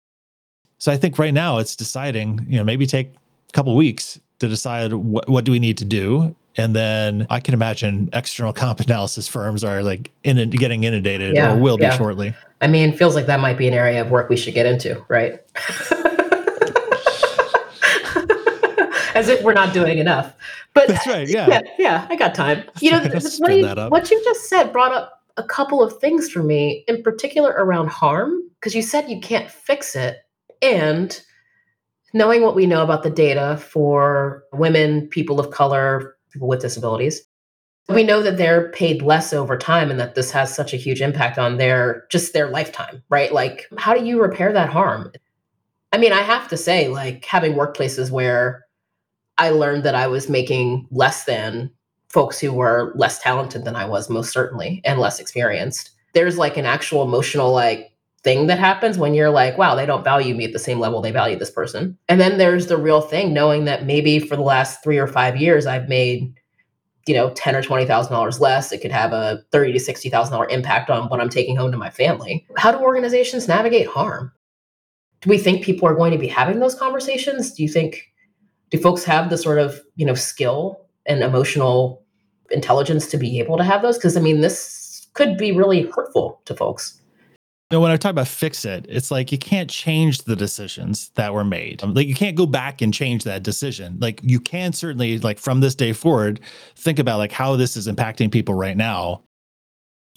So 0.79 0.91
I 0.91 0.97
think 0.97 1.17
right 1.17 1.33
now 1.33 1.57
it's 1.57 1.75
deciding, 1.75 2.45
you 2.47 2.57
know, 2.57 2.63
maybe 2.63 2.85
take 2.85 3.13
a 3.49 3.51
couple 3.53 3.75
weeks 3.75 4.19
to 4.39 4.47
decide 4.47 4.93
what, 4.93 5.27
what 5.27 5.43
do 5.43 5.51
we 5.51 5.59
need 5.59 5.77
to 5.79 5.85
do. 5.85 6.35
And 6.57 6.75
then 6.75 7.27
I 7.29 7.39
can 7.39 7.53
imagine 7.53 8.09
external 8.13 8.51
comp 8.51 8.79
analysis 8.79 9.27
firms 9.27 9.63
are 9.63 9.83
like 9.83 10.11
in 10.23 10.49
getting 10.49 10.83
inundated 10.83 11.35
yeah, 11.35 11.53
or 11.53 11.57
will 11.57 11.79
yeah. 11.79 11.91
be 11.91 11.97
shortly. 11.97 12.33
I 12.61 12.67
mean, 12.67 12.95
feels 12.95 13.13
like 13.13 13.27
that 13.27 13.39
might 13.39 13.57
be 13.57 13.67
an 13.67 13.73
area 13.73 14.01
of 14.01 14.09
work 14.09 14.29
we 14.29 14.37
should 14.37 14.55
get 14.55 14.65
into, 14.65 15.03
right? 15.07 15.39
as 19.17 19.29
if 19.29 19.43
we're 19.43 19.53
not 19.53 19.73
doing 19.73 19.97
enough. 19.97 20.33
But 20.73 20.89
that's 20.89 21.07
right. 21.07 21.27
Yeah. 21.27 21.47
Yeah. 21.49 21.61
yeah 21.79 22.07
I 22.09 22.15
got 22.15 22.35
time. 22.35 22.63
You 22.79 22.91
know, 22.91 22.99
what 23.39 23.57
you, 23.57 23.67
what 23.89 24.11
you 24.11 24.23
just 24.23 24.47
said 24.47 24.71
brought 24.71 24.93
up 24.93 25.23
a 25.37 25.43
couple 25.43 25.81
of 25.81 25.97
things 25.99 26.29
for 26.29 26.43
me, 26.43 26.83
in 26.87 27.01
particular 27.01 27.51
around 27.51 27.87
harm, 27.87 28.41
because 28.59 28.75
you 28.75 28.81
said 28.81 29.09
you 29.09 29.19
can't 29.19 29.49
fix 29.49 29.95
it. 29.95 30.17
And 30.61 31.19
knowing 32.13 32.41
what 32.41 32.55
we 32.55 32.65
know 32.65 32.83
about 32.83 33.03
the 33.03 33.09
data 33.09 33.57
for 33.57 34.43
women, 34.53 35.07
people 35.07 35.39
of 35.39 35.51
color, 35.51 36.15
people 36.31 36.47
with 36.47 36.61
disabilities, 36.61 37.21
we 37.89 38.03
know 38.03 38.21
that 38.21 38.37
they're 38.37 38.69
paid 38.71 39.01
less 39.01 39.33
over 39.33 39.57
time 39.57 39.89
and 39.89 39.99
that 39.99 40.15
this 40.15 40.29
has 40.31 40.53
such 40.53 40.73
a 40.73 40.77
huge 40.77 41.01
impact 41.01 41.37
on 41.37 41.57
their 41.57 42.05
just 42.09 42.33
their 42.33 42.49
lifetime, 42.49 43.01
right? 43.09 43.31
Like, 43.31 43.65
how 43.77 43.93
do 43.93 44.05
you 44.05 44.21
repair 44.21 44.51
that 44.53 44.69
harm? 44.69 45.11
I 45.93 45.97
mean, 45.97 46.11
I 46.11 46.21
have 46.21 46.49
to 46.49 46.57
say, 46.57 46.89
like, 46.89 47.23
having 47.23 47.53
workplaces 47.53 48.11
where 48.11 48.66
I 49.37 49.49
learned 49.49 49.83
that 49.83 49.95
I 49.95 50.07
was 50.07 50.29
making 50.29 50.87
less 50.91 51.25
than 51.25 51.71
folks 52.09 52.39
who 52.39 52.51
were 52.53 52.93
less 52.95 53.19
talented 53.19 53.65
than 53.65 53.75
I 53.75 53.85
was, 53.85 54.09
most 54.09 54.31
certainly, 54.31 54.81
and 54.85 54.99
less 54.99 55.19
experienced. 55.19 55.91
There's 56.13 56.37
like 56.37 56.57
an 56.57 56.65
actual 56.65 57.03
emotional 57.03 57.51
like 57.51 57.91
thing 58.23 58.47
that 58.47 58.59
happens 58.59 58.97
when 58.97 59.13
you're 59.13 59.29
like, 59.29 59.57
wow, 59.57 59.75
they 59.75 59.85
don't 59.85 60.03
value 60.03 60.33
me 60.33 60.45
at 60.45 60.53
the 60.53 60.59
same 60.59 60.79
level 60.79 61.01
they 61.01 61.11
value 61.11 61.37
this 61.37 61.51
person. 61.51 61.97
And 62.09 62.19
then 62.19 62.37
there's 62.37 62.67
the 62.67 62.77
real 62.77 63.01
thing, 63.01 63.33
knowing 63.33 63.65
that 63.65 63.85
maybe 63.85 64.19
for 64.19 64.35
the 64.35 64.41
last 64.41 64.83
three 64.83 64.97
or 64.97 65.07
five 65.07 65.37
years 65.37 65.65
I've 65.65 65.87
made, 65.87 66.33
you 67.07 67.13
know, 67.13 67.29
ten 67.31 67.55
or 67.55 67.61
twenty 67.61 67.85
thousand 67.85 68.13
dollars 68.13 68.39
less. 68.39 68.71
It 68.71 68.81
could 68.81 68.91
have 68.91 69.13
a 69.13 69.43
thirty 69.51 69.71
to 69.73 69.79
sixty 69.79 70.09
thousand 70.09 70.33
dollar 70.33 70.49
impact 70.49 70.89
on 70.89 71.07
what 71.09 71.21
I'm 71.21 71.29
taking 71.29 71.55
home 71.55 71.71
to 71.71 71.77
my 71.77 71.89
family. 71.89 72.45
How 72.57 72.71
do 72.71 72.79
organizations 72.79 73.47
navigate 73.47 73.87
harm? 73.87 74.31
Do 75.21 75.29
we 75.29 75.37
think 75.37 75.63
people 75.63 75.87
are 75.87 75.95
going 75.95 76.11
to 76.11 76.17
be 76.17 76.27
having 76.27 76.59
those 76.59 76.75
conversations? 76.75 77.53
Do 77.53 77.63
you 77.63 77.69
think 77.69 78.11
do 78.69 78.77
folks 78.77 79.03
have 79.03 79.29
the 79.29 79.37
sort 79.37 79.59
of 79.59 79.79
you 79.95 80.05
know 80.05 80.15
skill 80.15 80.81
and 81.05 81.23
emotional 81.23 82.03
intelligence 82.51 83.07
to 83.07 83.17
be 83.17 83.39
able 83.39 83.57
to 83.57 83.63
have 83.63 83.81
those 83.81 83.97
because 83.97 84.17
i 84.17 84.21
mean 84.21 84.41
this 84.41 85.07
could 85.13 85.37
be 85.37 85.51
really 85.51 85.83
hurtful 85.95 86.41
to 86.45 86.55
folks 86.55 87.01
know, 87.71 87.81
when 87.81 87.91
I 87.91 87.97
talk 87.97 88.11
about 88.11 88.27
fix 88.27 88.63
it, 88.63 88.85
it's 88.87 89.11
like 89.11 89.31
you 89.31 89.37
can't 89.37 89.69
change 89.69 90.19
the 90.19 90.35
decisions 90.35 91.09
that 91.15 91.33
were 91.33 91.43
made. 91.43 91.83
Um, 91.83 91.93
like 91.93 92.07
you 92.07 92.15
can't 92.15 92.37
go 92.37 92.45
back 92.45 92.81
and 92.81 92.93
change 92.93 93.23
that 93.25 93.43
decision. 93.43 93.97
Like 93.99 94.21
you 94.23 94.39
can 94.39 94.71
certainly, 94.71 95.19
like 95.19 95.37
from 95.37 95.59
this 95.59 95.75
day 95.75 95.91
forward, 95.91 96.39
think 96.75 96.97
about 96.97 97.17
like 97.17 97.31
how 97.31 97.55
this 97.55 97.75
is 97.75 97.87
impacting 97.87 98.31
people 98.31 98.55
right 98.55 98.77
now. 98.77 99.23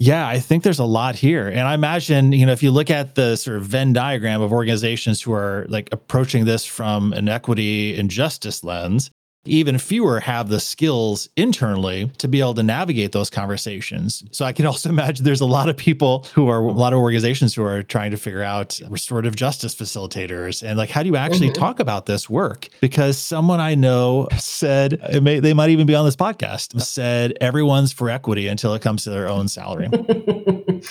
Yeah, 0.03 0.27
I 0.27 0.39
think 0.41 0.63
there's 0.63 0.79
a 0.79 0.85
lot 0.87 1.15
here. 1.15 1.47
And 1.47 1.61
I 1.61 1.75
imagine, 1.75 2.33
you 2.33 2.47
know, 2.47 2.53
if 2.53 2.63
you 2.63 2.71
look 2.71 2.89
at 2.89 3.17
the 3.17 3.37
sort 3.37 3.59
of 3.59 3.65
Venn 3.65 3.93
diagram 3.93 4.41
of 4.41 4.51
organizations 4.51 5.21
who 5.21 5.35
are 5.35 5.67
like 5.69 5.91
approaching 5.93 6.47
this 6.47 6.65
from 6.65 7.13
an 7.13 7.29
equity 7.29 8.01
and 8.01 8.09
justice 8.11 8.65
lens, 8.65 9.11
even 9.44 9.79
fewer 9.79 10.20
have 10.20 10.48
the 10.48 10.61
skills 10.61 11.29
internally 11.37 12.09
to 12.18 12.29
be 12.29 12.40
able 12.40 12.55
to 12.55 12.62
navigate 12.62 13.12
those 13.12 13.31
conversations. 13.31 14.22
So 14.33 14.44
I 14.44 14.53
can 14.53 14.66
also 14.70 14.88
imagine 14.88 15.24
there's 15.24 15.40
a 15.40 15.46
lot 15.46 15.68
of 15.68 15.76
people 15.76 16.26
who 16.35 16.48
are 16.48 16.59
a 16.59 16.72
lot 16.72 16.92
of 16.92 16.98
organizations 16.98 17.55
who 17.55 17.64
are 17.64 17.83
trying 17.83 18.11
to 18.11 18.16
figure 18.16 18.42
out 18.42 18.79
restorative 18.88 19.37
justice 19.37 19.74
facilitators 19.74 20.66
and 20.66 20.76
like 20.79 20.90
how 20.90 21.03
do 21.03 21.09
you 21.09 21.16
actually 21.16 21.48
mm-hmm. 21.48 21.61
talk 21.61 21.81
about 21.81 22.07
this 22.07 22.29
work? 22.29 22.68
Because 22.81 23.16
someone 23.16 23.61
I 23.61 23.74
know 23.74 24.29
said 24.38 25.22
may, 25.22 25.40
they 25.40 25.55
might 25.55 25.70
even 25.70 25.87
be 25.87 25.94
on 25.94 26.05
this 26.05 26.16
podcast 26.16 26.79
said 26.81 27.37
everyone's 27.40 27.92
for 27.92 28.11
equity 28.11 28.46
until 28.48 28.74
it 28.74 28.83
comes 28.83 29.05
to 29.05 29.11
their 29.11 29.29
own 29.29 29.48
salary. 29.48 29.88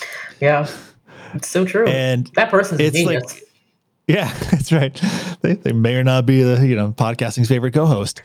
yeah. 0.41 0.67
It's 1.33 1.47
so 1.47 1.65
true. 1.65 1.85
And 1.85 2.27
that 2.35 2.49
person's 2.49 2.81
it's 2.81 2.95
genius. 2.95 3.23
like 3.23 3.43
yeah, 4.10 4.34
that's 4.52 4.72
right. 4.72 5.00
They, 5.41 5.54
they 5.54 5.72
may 5.72 5.95
or 5.95 6.04
not 6.04 6.26
be 6.26 6.41
the, 6.41 6.67
you 6.67 6.76
know, 6.76 6.91
podcasting's 6.91 7.48
favorite 7.48 7.74
co-host. 7.74 8.24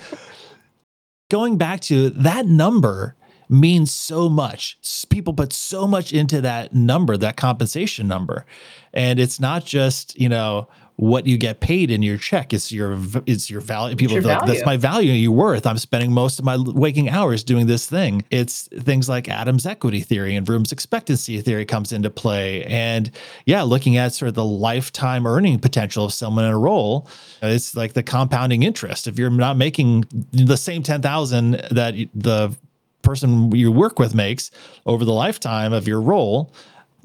Going 1.30 1.58
back 1.58 1.80
to 1.82 2.10
that 2.10 2.46
number 2.46 3.16
means 3.50 3.92
so 3.92 4.30
much. 4.30 4.78
People 5.10 5.34
put 5.34 5.52
so 5.52 5.86
much 5.86 6.12
into 6.12 6.40
that 6.40 6.74
number, 6.74 7.18
that 7.18 7.36
compensation 7.36 8.08
number. 8.08 8.46
And 8.94 9.20
it's 9.20 9.38
not 9.38 9.66
just, 9.66 10.18
you 10.18 10.28
know, 10.28 10.68
what 10.96 11.26
you 11.26 11.36
get 11.36 11.60
paid 11.60 11.90
in 11.90 12.02
your 12.02 12.16
check. 12.16 12.52
It's 12.52 12.70
your 12.70 12.98
it's 13.26 13.50
your 13.50 13.60
value. 13.60 13.96
People 13.96 14.14
your 14.14 14.22
like, 14.22 14.40
value. 14.40 14.54
that's 14.54 14.66
my 14.66 14.76
value. 14.76 15.12
You 15.12 15.32
worth. 15.32 15.66
I'm 15.66 15.78
spending 15.78 16.12
most 16.12 16.38
of 16.38 16.44
my 16.44 16.56
waking 16.56 17.08
hours 17.08 17.42
doing 17.42 17.66
this 17.66 17.86
thing. 17.86 18.22
It's 18.30 18.68
things 18.68 19.08
like 19.08 19.28
Adams 19.28 19.66
equity 19.66 20.00
theory 20.00 20.36
and 20.36 20.46
Vroom's 20.46 20.70
expectancy 20.70 21.40
theory 21.40 21.64
comes 21.64 21.92
into 21.92 22.10
play. 22.10 22.64
And 22.64 23.10
yeah, 23.44 23.62
looking 23.62 23.96
at 23.96 24.12
sort 24.12 24.28
of 24.28 24.34
the 24.34 24.44
lifetime 24.44 25.26
earning 25.26 25.58
potential 25.58 26.04
of 26.04 26.12
someone 26.12 26.44
in 26.44 26.52
a 26.52 26.58
role, 26.58 27.08
it's 27.42 27.74
like 27.74 27.94
the 27.94 28.02
compounding 28.02 28.62
interest. 28.62 29.08
If 29.08 29.18
you're 29.18 29.30
not 29.30 29.56
making 29.56 30.04
the 30.32 30.56
same 30.56 30.82
ten 30.82 31.02
thousand 31.02 31.66
that 31.72 31.94
the 32.14 32.54
person 33.02 33.54
you 33.54 33.70
work 33.70 33.98
with 33.98 34.14
makes 34.14 34.50
over 34.86 35.04
the 35.04 35.12
lifetime 35.12 35.72
of 35.72 35.86
your 35.86 36.00
role, 36.00 36.52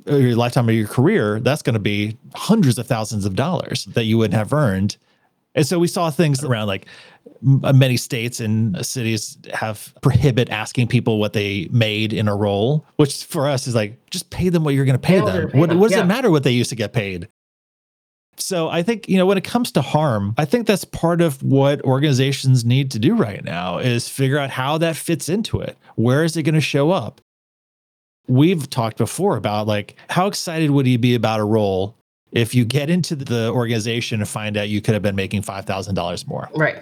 your 0.05 0.35
lifetime 0.35 0.69
of 0.69 0.75
your 0.75 0.87
career, 0.87 1.39
that's 1.39 1.61
going 1.61 1.73
to 1.73 1.79
be 1.79 2.17
hundreds 2.35 2.77
of 2.77 2.87
thousands 2.87 3.25
of 3.25 3.35
dollars 3.35 3.85
that 3.85 4.05
you 4.05 4.17
wouldn't 4.17 4.35
have 4.35 4.53
earned. 4.53 4.97
And 5.55 5.65
so 5.65 5.79
we 5.79 5.87
saw 5.87 6.11
things 6.11 6.43
around 6.43 6.67
like 6.67 6.85
uh, 7.63 7.73
many 7.73 7.97
states 7.97 8.39
and 8.39 8.85
cities 8.85 9.37
have 9.53 9.93
prohibit 10.01 10.49
asking 10.49 10.87
people 10.87 11.19
what 11.19 11.33
they 11.33 11.67
made 11.71 12.13
in 12.13 12.27
a 12.27 12.35
role, 12.35 12.85
which 12.97 13.23
for 13.23 13.47
us 13.47 13.67
is 13.67 13.75
like 13.75 14.09
just 14.09 14.29
pay 14.29 14.49
them 14.49 14.63
what 14.63 14.73
you're 14.73 14.85
going 14.85 14.93
to 14.93 14.99
pay 14.99 15.19
them. 15.19 15.49
Pay 15.49 15.57
what, 15.57 15.69
them. 15.69 15.79
what, 15.79 15.89
does 15.89 15.97
yeah. 15.97 16.03
it 16.03 16.07
matter 16.07 16.29
what 16.29 16.43
they 16.43 16.51
used 16.51 16.69
to 16.69 16.75
get 16.75 16.93
paid? 16.93 17.27
So 18.37 18.69
I 18.69 18.83
think, 18.83 19.09
you 19.09 19.17
know, 19.17 19.25
when 19.25 19.37
it 19.37 19.43
comes 19.43 19.71
to 19.73 19.81
harm, 19.81 20.33
I 20.37 20.45
think 20.45 20.65
that's 20.65 20.85
part 20.85 21.19
of 21.19 21.43
what 21.43 21.81
organizations 21.81 22.63
need 22.63 22.91
to 22.91 22.99
do 22.99 23.15
right 23.15 23.43
now 23.43 23.79
is 23.79 24.07
figure 24.07 24.37
out 24.37 24.49
how 24.49 24.77
that 24.77 24.95
fits 24.95 25.27
into 25.27 25.59
it. 25.59 25.77
Where 25.95 26.23
is 26.23 26.37
it 26.37 26.43
going 26.43 26.55
to 26.55 26.61
show 26.61 26.91
up? 26.91 27.19
We've 28.29 28.69
talked 28.69 28.97
before 28.97 29.35
about 29.35 29.67
like 29.67 29.95
how 30.09 30.27
excited 30.27 30.71
would 30.71 30.87
you 30.87 30.97
be 30.97 31.15
about 31.15 31.39
a 31.39 31.43
role 31.43 31.97
if 32.31 32.53
you 32.53 32.65
get 32.65 32.89
into 32.89 33.15
the 33.15 33.49
organization 33.49 34.19
and 34.19 34.29
find 34.29 34.55
out 34.57 34.69
you 34.69 34.81
could 34.81 34.93
have 34.93 35.01
been 35.01 35.15
making 35.15 35.41
$5,000 35.41 36.27
more. 36.27 36.49
Right. 36.55 36.77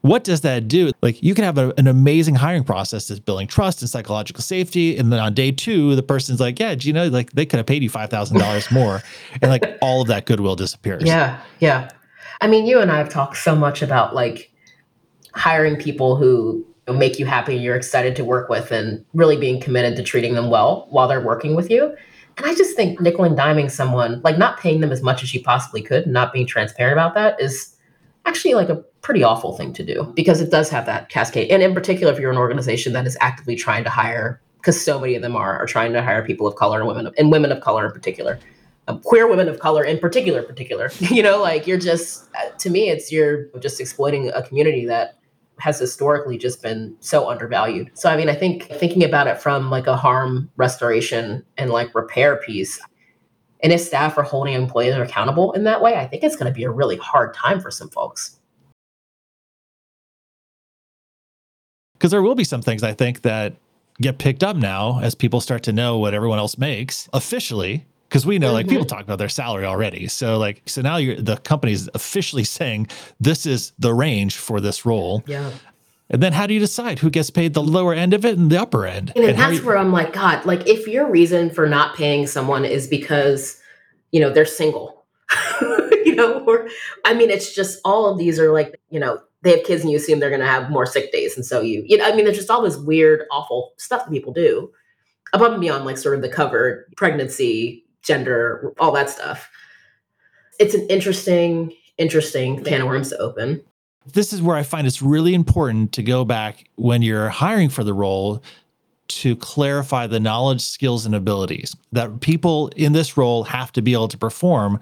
What 0.00 0.24
does 0.24 0.40
that 0.40 0.66
do? 0.66 0.90
Like 1.00 1.22
you 1.22 1.34
can 1.34 1.44
have 1.44 1.58
a, 1.58 1.72
an 1.78 1.86
amazing 1.86 2.34
hiring 2.34 2.64
process 2.64 3.06
that's 3.06 3.20
building 3.20 3.46
trust 3.46 3.82
and 3.82 3.88
psychological 3.88 4.42
safety. 4.42 4.96
And 4.96 5.12
then 5.12 5.20
on 5.20 5.32
day 5.32 5.52
two, 5.52 5.94
the 5.94 6.02
person's 6.02 6.40
like, 6.40 6.58
yeah, 6.58 6.74
do 6.74 6.88
you 6.88 6.92
know, 6.92 7.06
like 7.06 7.32
they 7.32 7.46
could 7.46 7.58
have 7.58 7.66
paid 7.66 7.82
you 7.82 7.90
$5,000 7.90 8.72
more. 8.72 9.02
and 9.40 9.50
like 9.50 9.78
all 9.80 10.02
of 10.02 10.08
that 10.08 10.26
goodwill 10.26 10.56
disappears. 10.56 11.04
Yeah. 11.04 11.40
Yeah. 11.60 11.88
I 12.40 12.48
mean, 12.48 12.66
you 12.66 12.80
and 12.80 12.90
I 12.90 12.98
have 12.98 13.10
talked 13.10 13.36
so 13.36 13.54
much 13.54 13.82
about 13.82 14.14
like 14.14 14.52
hiring 15.34 15.76
people 15.76 16.16
who 16.16 16.66
make 16.88 17.18
you 17.18 17.26
happy 17.26 17.54
and 17.54 17.62
you're 17.62 17.76
excited 17.76 18.16
to 18.16 18.24
work 18.24 18.48
with 18.48 18.72
and 18.72 19.04
really 19.14 19.36
being 19.36 19.60
committed 19.60 19.96
to 19.96 20.02
treating 20.02 20.34
them 20.34 20.50
well 20.50 20.86
while 20.90 21.06
they're 21.06 21.20
working 21.20 21.54
with 21.54 21.70
you. 21.70 21.94
And 22.36 22.46
I 22.46 22.54
just 22.54 22.74
think 22.74 23.00
nickel 23.00 23.24
and 23.24 23.36
diming 23.36 23.70
someone, 23.70 24.20
like 24.24 24.38
not 24.38 24.58
paying 24.58 24.80
them 24.80 24.90
as 24.90 25.02
much 25.02 25.22
as 25.22 25.34
you 25.34 25.42
possibly 25.42 25.82
could, 25.82 26.06
not 26.06 26.32
being 26.32 26.46
transparent 26.46 26.94
about 26.94 27.14
that 27.14 27.40
is 27.40 27.76
actually 28.24 28.54
like 28.54 28.68
a 28.68 28.76
pretty 29.02 29.22
awful 29.22 29.56
thing 29.56 29.72
to 29.74 29.84
do 29.84 30.12
because 30.14 30.40
it 30.40 30.50
does 30.50 30.70
have 30.70 30.86
that 30.86 31.08
cascade. 31.08 31.50
And 31.50 31.62
in 31.62 31.74
particular, 31.74 32.12
if 32.12 32.18
you're 32.18 32.30
an 32.30 32.38
organization 32.38 32.92
that 32.94 33.06
is 33.06 33.16
actively 33.20 33.56
trying 33.56 33.84
to 33.84 33.90
hire, 33.90 34.40
because 34.56 34.80
so 34.80 34.98
many 34.98 35.14
of 35.14 35.22
them 35.22 35.36
are, 35.36 35.58
are 35.58 35.66
trying 35.66 35.92
to 35.92 36.02
hire 36.02 36.24
people 36.24 36.46
of 36.46 36.54
color 36.56 36.78
and 36.78 36.88
women 36.88 37.06
of, 37.06 37.14
and 37.18 37.30
women 37.30 37.52
of 37.52 37.60
color 37.60 37.84
in 37.86 37.92
particular, 37.92 38.38
um, 38.88 39.00
queer 39.00 39.28
women 39.28 39.48
of 39.48 39.58
color 39.60 39.84
in 39.84 39.98
particular, 39.98 40.42
particular, 40.42 40.90
you 41.00 41.22
know, 41.22 41.40
like 41.40 41.66
you're 41.66 41.78
just, 41.78 42.28
to 42.58 42.70
me, 42.70 42.88
it's 42.88 43.12
you're 43.12 43.46
just 43.60 43.80
exploiting 43.80 44.30
a 44.30 44.42
community 44.42 44.86
that 44.86 45.18
has 45.58 45.78
historically 45.78 46.38
just 46.38 46.62
been 46.62 46.96
so 47.00 47.28
undervalued. 47.28 47.90
So 47.94 48.10
I 48.10 48.16
mean, 48.16 48.28
I 48.28 48.34
think 48.34 48.64
thinking 48.64 49.04
about 49.04 49.26
it 49.26 49.40
from 49.40 49.70
like 49.70 49.86
a 49.86 49.96
harm 49.96 50.50
restoration 50.56 51.44
and 51.56 51.70
like 51.70 51.94
repair 51.94 52.36
piece, 52.36 52.80
and 53.62 53.72
if 53.72 53.80
staff 53.80 54.18
are 54.18 54.22
holding 54.22 54.54
employees 54.54 54.94
accountable 54.94 55.52
in 55.52 55.64
that 55.64 55.80
way, 55.80 55.94
I 55.94 56.06
think 56.06 56.24
it's 56.24 56.36
going 56.36 56.52
to 56.52 56.56
be 56.56 56.64
a 56.64 56.70
really 56.70 56.96
hard 56.96 57.32
time 57.34 57.60
for 57.60 57.70
some 57.70 57.88
folks. 57.90 58.38
Because 61.94 62.10
there 62.10 62.22
will 62.22 62.34
be 62.34 62.44
some 62.44 62.62
things 62.62 62.82
I 62.82 62.92
think 62.92 63.22
that 63.22 63.54
get 64.00 64.18
picked 64.18 64.42
up 64.42 64.56
now 64.56 64.98
as 65.00 65.14
people 65.14 65.40
start 65.40 65.62
to 65.64 65.72
know 65.72 65.98
what 65.98 66.14
everyone 66.14 66.38
else 66.38 66.58
makes 66.58 67.08
officially 67.12 67.86
because 68.12 68.26
we 68.26 68.38
know 68.38 68.52
like 68.52 68.68
people 68.68 68.84
mm-hmm. 68.84 68.94
talk 68.94 69.04
about 69.04 69.18
their 69.18 69.30
salary 69.30 69.64
already. 69.64 70.06
So 70.06 70.36
like 70.36 70.60
so 70.66 70.82
now 70.82 70.98
you're 70.98 71.16
the 71.16 71.38
company's 71.38 71.88
officially 71.94 72.44
saying 72.58 72.88
this 73.18 73.46
is 73.46 73.72
the 73.78 73.94
range 73.94 74.36
for 74.36 74.60
this 74.60 74.84
role. 74.84 75.24
Yeah. 75.26 75.50
And 76.10 76.22
then 76.22 76.34
how 76.34 76.46
do 76.46 76.52
you 76.52 76.60
decide 76.60 76.98
who 76.98 77.08
gets 77.08 77.30
paid 77.30 77.54
the 77.54 77.62
lower 77.62 77.94
end 77.94 78.12
of 78.12 78.26
it 78.26 78.36
and 78.36 78.50
the 78.50 78.60
upper 78.60 78.84
end? 78.84 79.12
And, 79.16 79.24
and 79.24 79.38
that's 79.38 79.60
you- 79.60 79.66
where 79.66 79.78
I'm 79.78 79.92
like, 79.92 80.12
God, 80.12 80.44
like 80.44 80.68
if 80.68 80.86
your 80.86 81.10
reason 81.10 81.48
for 81.48 81.66
not 81.66 81.96
paying 81.96 82.26
someone 82.26 82.66
is 82.66 82.86
because, 82.86 83.58
you 84.10 84.20
know, 84.20 84.28
they're 84.28 84.44
single, 84.44 85.06
you 86.04 86.14
know, 86.14 86.44
or 86.44 86.68
I 87.06 87.14
mean, 87.14 87.30
it's 87.30 87.54
just 87.54 87.80
all 87.82 88.12
of 88.12 88.18
these 88.18 88.38
are 88.38 88.52
like, 88.52 88.78
you 88.90 89.00
know, 89.00 89.20
they 89.40 89.56
have 89.56 89.64
kids 89.64 89.80
and 89.80 89.90
you 89.90 89.96
assume 89.96 90.20
they're 90.20 90.28
going 90.28 90.42
to 90.42 90.46
have 90.46 90.70
more 90.70 90.84
sick 90.84 91.12
days. 91.12 91.34
And 91.34 91.46
so 91.46 91.62
you, 91.62 91.82
you 91.86 91.96
know, 91.96 92.04
I 92.04 92.14
mean, 92.14 92.26
there's 92.26 92.36
just 92.36 92.50
all 92.50 92.60
this 92.60 92.76
weird, 92.76 93.24
awful 93.30 93.72
stuff 93.78 94.04
that 94.04 94.10
people 94.10 94.34
do 94.34 94.70
above 95.32 95.52
and 95.52 95.60
beyond 95.62 95.86
like 95.86 95.96
sort 95.96 96.14
of 96.14 96.20
the 96.20 96.28
covered 96.28 96.92
pregnancy 96.96 97.81
gender, 98.02 98.72
all 98.78 98.92
that 98.92 99.10
stuff. 99.10 99.50
It's 100.58 100.74
an 100.74 100.86
interesting, 100.88 101.72
interesting 101.98 102.62
can 102.64 102.82
of 102.82 102.88
worms 102.88 103.10
to 103.10 103.18
open. 103.18 103.62
This 104.12 104.32
is 104.32 104.42
where 104.42 104.56
I 104.56 104.64
find 104.64 104.86
it's 104.86 105.02
really 105.02 105.34
important 105.34 105.92
to 105.92 106.02
go 106.02 106.24
back 106.24 106.68
when 106.74 107.02
you're 107.02 107.28
hiring 107.28 107.68
for 107.68 107.84
the 107.84 107.94
role 107.94 108.42
to 109.08 109.36
clarify 109.36 110.06
the 110.06 110.18
knowledge, 110.18 110.60
skills, 110.60 111.06
and 111.06 111.14
abilities 111.14 111.76
that 111.92 112.20
people 112.20 112.68
in 112.76 112.92
this 112.92 113.16
role 113.16 113.44
have 113.44 113.70
to 113.72 113.82
be 113.82 113.92
able 113.92 114.08
to 114.08 114.18
perform 114.18 114.80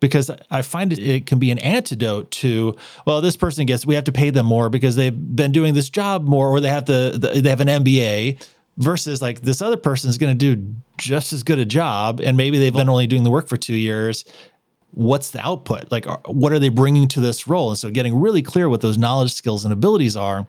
because 0.00 0.30
I 0.50 0.62
find 0.62 0.92
it, 0.92 0.98
it 0.98 1.26
can 1.26 1.38
be 1.38 1.50
an 1.50 1.58
antidote 1.58 2.30
to, 2.32 2.76
well, 3.04 3.20
this 3.20 3.36
person 3.36 3.66
gets, 3.66 3.84
we 3.84 3.94
have 3.94 4.04
to 4.04 4.12
pay 4.12 4.30
them 4.30 4.46
more 4.46 4.68
because 4.68 4.96
they've 4.96 5.36
been 5.36 5.52
doing 5.52 5.74
this 5.74 5.90
job 5.90 6.24
more, 6.24 6.48
or 6.48 6.60
they 6.60 6.68
have 6.68 6.84
to, 6.86 7.18
they 7.18 7.48
have 7.48 7.60
an 7.60 7.68
MBA 7.68 8.40
versus 8.78 9.20
like 9.20 9.42
this 9.42 9.60
other 9.60 9.76
person 9.76 10.08
is 10.08 10.18
going 10.18 10.36
to 10.36 10.56
do 10.56 10.74
just 10.96 11.32
as 11.32 11.42
good 11.42 11.58
a 11.58 11.64
job 11.64 12.20
and 12.20 12.36
maybe 12.36 12.58
they've 12.58 12.72
been 12.72 12.88
only 12.88 13.06
doing 13.06 13.24
the 13.24 13.30
work 13.30 13.48
for 13.48 13.56
two 13.56 13.74
years. 13.74 14.24
What's 14.92 15.32
the 15.32 15.40
output? 15.40 15.90
Like 15.90 16.06
what 16.26 16.52
are 16.52 16.58
they 16.58 16.68
bringing 16.68 17.08
to 17.08 17.20
this 17.20 17.46
role? 17.46 17.70
And 17.70 17.78
so 17.78 17.90
getting 17.90 18.18
really 18.18 18.40
clear 18.40 18.68
what 18.68 18.80
those 18.80 18.96
knowledge 18.96 19.34
skills 19.34 19.64
and 19.64 19.72
abilities 19.72 20.16
are. 20.16 20.46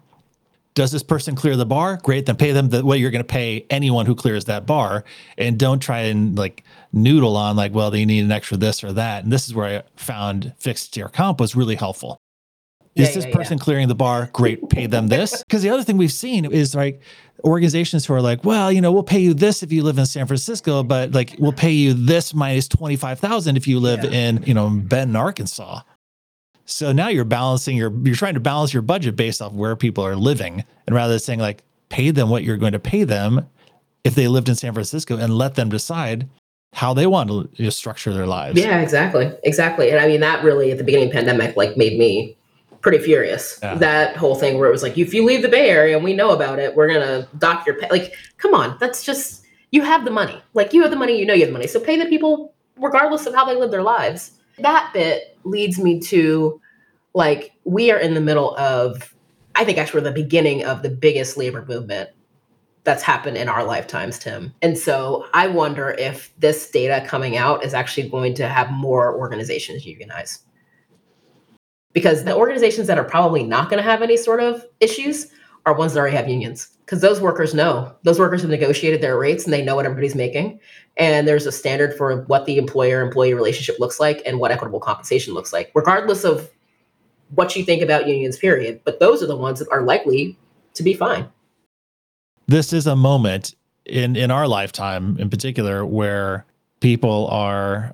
Does 0.75 0.91
this 0.91 1.03
person 1.03 1.35
clear 1.35 1.57
the 1.57 1.65
bar? 1.65 1.97
Great 2.03 2.27
then 2.27 2.37
pay 2.37 2.51
them 2.51 2.69
the 2.69 2.85
way 2.85 2.97
you're 2.97 3.11
going 3.11 3.23
to 3.23 3.27
pay 3.27 3.65
anyone 3.71 4.05
who 4.05 4.15
clears 4.15 4.45
that 4.45 4.67
bar. 4.67 5.03
And 5.37 5.57
don't 5.57 5.79
try 5.79 6.01
and 6.01 6.37
like 6.37 6.63
noodle 6.93 7.35
on 7.35 7.55
like 7.55 7.73
well 7.73 7.91
they 7.91 8.05
need 8.05 8.23
an 8.23 8.31
extra 8.31 8.55
this 8.55 8.83
or 8.83 8.93
that. 8.93 9.23
And 9.23 9.33
this 9.33 9.47
is 9.47 9.55
where 9.55 9.79
i 9.79 9.83
found 9.99 10.53
fixed 10.59 10.93
tier 10.93 11.09
comp 11.09 11.39
was 11.39 11.55
really 11.55 11.75
helpful. 11.75 12.21
Is 12.95 13.09
yeah, 13.09 13.15
this 13.15 13.25
yeah, 13.25 13.35
person 13.35 13.57
yeah. 13.57 13.63
clearing 13.63 13.87
the 13.87 13.95
bar? 13.95 14.29
Great 14.33 14.69
pay 14.69 14.85
them 14.85 15.07
this. 15.07 15.43
Because 15.43 15.63
the 15.63 15.69
other 15.69 15.83
thing 15.83 15.97
we've 15.97 16.11
seen 16.11 16.45
is 16.45 16.75
like 16.75 17.01
organizations 17.43 18.05
who 18.05 18.13
are 18.13 18.21
like, 18.21 18.43
well, 18.43 18.71
you 18.71 18.81
know, 18.81 18.91
we'll 18.91 19.03
pay 19.03 19.19
you 19.19 19.33
this 19.33 19.63
if 19.63 19.71
you 19.71 19.83
live 19.83 19.97
in 19.97 20.05
San 20.05 20.27
Francisco, 20.27 20.83
but 20.83 21.11
like 21.11 21.35
we'll 21.39 21.53
pay 21.53 21.71
you 21.71 21.93
this 21.93 22.33
minus 22.33 22.67
25,000 22.67 23.57
if 23.57 23.67
you 23.67 23.79
live 23.79 24.03
yeah. 24.03 24.11
in, 24.11 24.43
you 24.43 24.53
know, 24.53 24.69
Benton, 24.69 25.15
Arkansas. 25.15 25.81
So 26.65 26.91
now 26.91 27.07
you're 27.07 27.25
balancing 27.25 27.75
your 27.75 27.91
you're 28.03 28.15
trying 28.15 28.35
to 28.35 28.39
balance 28.39 28.73
your 28.73 28.83
budget 28.83 29.15
based 29.15 29.41
off 29.41 29.53
where 29.53 29.75
people 29.75 30.05
are 30.05 30.15
living 30.15 30.63
and 30.85 30.95
rather 30.95 31.13
than 31.13 31.19
saying 31.19 31.39
like 31.39 31.63
pay 31.89 32.11
them 32.11 32.29
what 32.29 32.43
you're 32.43 32.57
going 32.57 32.73
to 32.73 32.79
pay 32.79 33.03
them 33.03 33.47
if 34.03 34.13
they 34.13 34.27
lived 34.27 34.49
in 34.49 34.55
San 34.55 34.73
Francisco 34.73 35.17
and 35.17 35.33
let 35.33 35.55
them 35.55 35.69
decide 35.69 36.29
how 36.73 36.93
they 36.93 37.07
want 37.07 37.55
to 37.55 37.71
structure 37.71 38.13
their 38.13 38.27
lives. 38.27 38.59
Yeah, 38.59 38.81
exactly. 38.81 39.31
Exactly. 39.43 39.89
And 39.89 39.99
I 39.99 40.07
mean 40.07 40.19
that 40.19 40.43
really 40.43 40.71
at 40.71 40.77
the 40.77 40.83
beginning 40.83 41.07
of 41.07 41.13
the 41.13 41.17
pandemic 41.17 41.57
like 41.57 41.75
made 41.75 41.97
me 41.97 42.37
pretty 42.81 42.99
furious. 42.99 43.59
Yeah. 43.61 43.75
That 43.75 44.15
whole 44.15 44.35
thing 44.35 44.57
where 44.57 44.67
it 44.67 44.71
was 44.71 44.83
like, 44.83 44.97
if 44.97 45.13
you 45.13 45.23
leave 45.25 45.41
the 45.41 45.49
Bay 45.49 45.69
Area 45.69 45.95
and 45.95 46.03
we 46.03 46.13
know 46.13 46.31
about 46.31 46.59
it, 46.59 46.75
we're 46.75 46.87
gonna 46.87 47.27
dock 47.37 47.65
your 47.65 47.75
pay. 47.75 47.89
Like, 47.89 48.15
come 48.37 48.53
on, 48.53 48.77
that's 48.79 49.03
just 49.03 49.45
you 49.71 49.81
have 49.83 50.05
the 50.05 50.11
money. 50.11 50.41
Like 50.53 50.73
you 50.73 50.81
have 50.81 50.91
the 50.91 50.97
money, 50.97 51.19
you 51.19 51.25
know 51.25 51.33
you 51.33 51.41
have 51.41 51.49
the 51.49 51.53
money. 51.53 51.67
So 51.67 51.79
pay 51.79 51.97
the 51.97 52.05
people 52.05 52.53
regardless 52.77 53.25
of 53.25 53.35
how 53.35 53.45
they 53.45 53.55
live 53.55 53.71
their 53.71 53.83
lives. 53.83 54.31
That 54.59 54.91
bit 54.93 55.37
leads 55.43 55.79
me 55.79 55.99
to 56.01 56.59
like 57.13 57.53
we 57.63 57.91
are 57.91 57.99
in 57.99 58.13
the 58.13 58.21
middle 58.21 58.55
of 58.57 59.13
I 59.55 59.65
think 59.65 59.77
actually 59.77 60.01
we're 60.01 60.09
the 60.09 60.23
beginning 60.23 60.63
of 60.63 60.83
the 60.83 60.89
biggest 60.89 61.37
labor 61.37 61.65
movement 61.65 62.09
that's 62.85 63.03
happened 63.03 63.37
in 63.37 63.49
our 63.49 63.63
lifetimes, 63.63 64.17
Tim. 64.17 64.53
And 64.61 64.77
so 64.77 65.27
I 65.33 65.47
wonder 65.47 65.91
if 65.91 66.33
this 66.39 66.71
data 66.71 67.05
coming 67.05 67.35
out 67.35 67.63
is 67.63 67.73
actually 67.73 68.09
going 68.09 68.33
to 68.35 68.47
have 68.47 68.71
more 68.71 69.15
organizations 69.15 69.85
unionize 69.85 70.39
because 71.99 72.23
the 72.23 72.33
organizations 72.33 72.87
that 72.87 72.97
are 72.97 73.03
probably 73.03 73.43
not 73.43 73.69
going 73.69 73.77
to 73.83 73.89
have 73.89 74.01
any 74.01 74.15
sort 74.15 74.39
of 74.39 74.65
issues 74.79 75.27
are 75.65 75.73
ones 75.73 75.93
that 75.93 75.99
already 75.99 76.15
have 76.15 76.29
unions 76.29 76.69
because 76.85 77.01
those 77.01 77.19
workers 77.19 77.53
know. 77.53 77.93
Those 78.03 78.17
workers 78.17 78.41
have 78.41 78.49
negotiated 78.49 79.01
their 79.01 79.17
rates 79.17 79.43
and 79.43 79.51
they 79.51 79.61
know 79.61 79.75
what 79.75 79.85
everybody's 79.85 80.15
making. 80.15 80.59
And 80.95 81.27
there's 81.27 81.45
a 81.45 81.51
standard 81.51 81.93
for 81.95 82.21
what 82.23 82.45
the 82.45 82.57
employer 82.57 83.01
employee 83.01 83.33
relationship 83.33 83.79
looks 83.79 83.99
like 83.99 84.21
and 84.25 84.39
what 84.39 84.51
equitable 84.51 84.79
compensation 84.79 85.33
looks 85.33 85.51
like 85.51 85.71
regardless 85.75 86.23
of 86.23 86.49
what 87.35 87.55
you 87.55 87.65
think 87.65 87.81
about 87.81 88.07
unions 88.07 88.37
period. 88.37 88.79
But 88.85 88.99
those 88.99 89.21
are 89.21 89.27
the 89.27 89.35
ones 89.35 89.59
that 89.59 89.69
are 89.69 89.81
likely 89.81 90.37
to 90.75 90.83
be 90.83 90.93
fine. 90.93 91.27
This 92.47 92.71
is 92.71 92.87
a 92.87 92.95
moment 92.95 93.55
in 93.85 94.15
in 94.15 94.31
our 94.31 94.47
lifetime 94.47 95.17
in 95.19 95.29
particular 95.29 95.85
where 95.85 96.45
people 96.79 97.27
are 97.27 97.93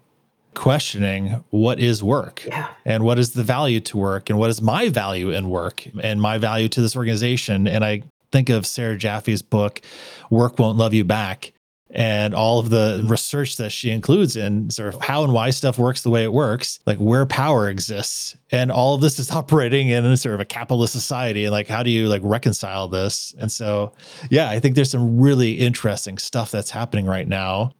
questioning 0.56 1.44
what 1.52 1.80
is 1.80 2.04
work 2.04 2.44
yeah. 2.46 2.70
and 2.86 3.04
what 3.04 3.20
is 3.20 3.32
the 3.32 3.44
value 3.44 3.80
to 3.82 3.98
work 3.98 4.30
and 4.30 4.40
what 4.40 4.50
is 4.50 4.62
my 4.62 4.90
value 4.90 5.30
in 5.30 5.50
work 5.50 5.88
and 6.02 6.22
my 6.22 6.38
value 6.38 6.68
to 6.70 6.82
this 6.82 6.96
organization. 6.96 7.68
And 7.68 7.86
I 7.86 8.04
think 8.32 8.50
of 8.50 8.66
Sarah 8.66 8.98
Jaffe's 8.98 9.42
book, 9.42 9.82
Work 10.30 10.60
Won't 10.60 10.78
Love 10.78 10.94
You 10.94 11.04
Back. 11.04 11.52
and 11.92 12.34
all 12.34 12.60
of 12.60 12.70
the 12.72 13.06
research 13.08 13.58
that 13.58 13.72
she 13.72 13.92
includes 13.92 14.36
in 14.36 14.70
sort 14.70 14.94
of 14.94 15.02
how 15.02 15.24
and 15.24 15.32
why 15.32 15.50
stuff 15.52 15.78
works 15.78 16.02
the 16.02 16.10
way 16.10 16.24
it 16.24 16.34
works, 16.34 16.80
like 16.86 16.98
where 16.98 17.26
power 17.26 17.70
exists. 17.70 18.36
And 18.52 18.72
all 18.72 18.96
of 18.96 19.02
this 19.02 19.20
is 19.20 19.32
operating 19.42 19.90
in 19.90 20.18
sort 20.18 20.36
of 20.36 20.42
a 20.42 20.46
capitalist 20.46 20.94
society. 20.94 21.46
And 21.46 21.52
like, 21.52 21.68
how 21.68 21.84
do 21.84 21.92
you 21.92 22.10
like 22.10 22.22
reconcile 22.24 22.88
this? 22.88 23.34
And 23.40 23.52
so, 23.52 23.94
yeah, 24.30 24.50
I 24.50 24.60
think 24.60 24.76
there's 24.76 24.92
some 24.92 25.20
really 25.20 25.54
interesting 25.54 26.18
stuff 26.18 26.52
that's 26.52 26.72
happening 26.72 27.06
right 27.06 27.28
now. 27.28 27.72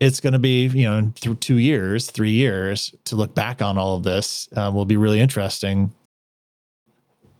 It's 0.00 0.20
going 0.20 0.32
to 0.32 0.38
be, 0.38 0.66
you 0.66 0.84
know, 0.84 1.12
through 1.16 1.36
two 1.36 1.58
years, 1.58 2.10
three 2.10 2.30
years 2.30 2.94
to 3.04 3.16
look 3.16 3.34
back 3.34 3.60
on 3.62 3.78
all 3.78 3.96
of 3.96 4.04
this 4.04 4.48
uh, 4.56 4.70
will 4.72 4.84
be 4.84 4.96
really 4.96 5.20
interesting 5.20 5.92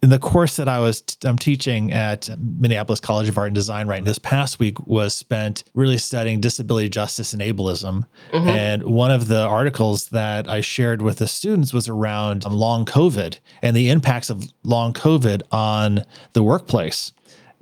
in 0.02 0.10
the 0.10 0.18
course 0.18 0.56
that 0.56 0.68
I 0.68 0.78
was 0.80 1.02
t- 1.02 1.28
I'm 1.28 1.38
teaching 1.38 1.92
at 1.92 2.28
Minneapolis 2.38 3.00
College 3.00 3.28
of 3.28 3.36
Art 3.36 3.48
and 3.48 3.54
Design 3.54 3.88
right 3.88 4.04
this 4.04 4.18
past 4.18 4.58
week 4.58 4.78
was 4.86 5.14
spent 5.14 5.64
really 5.74 5.98
studying 5.98 6.40
disability 6.40 6.88
justice 6.88 7.32
and 7.32 7.42
ableism. 7.42 8.04
Mm-hmm. 8.32 8.48
And 8.48 8.82
one 8.84 9.10
of 9.10 9.28
the 9.28 9.42
articles 9.42 10.08
that 10.10 10.48
I 10.48 10.60
shared 10.60 11.02
with 11.02 11.18
the 11.18 11.26
students 11.26 11.72
was 11.72 11.88
around 11.88 12.44
long 12.44 12.84
COVID 12.84 13.38
and 13.62 13.76
the 13.76 13.90
impacts 13.90 14.30
of 14.30 14.44
long 14.62 14.92
COVID 14.92 15.42
on 15.50 16.04
the 16.32 16.42
workplace. 16.42 17.12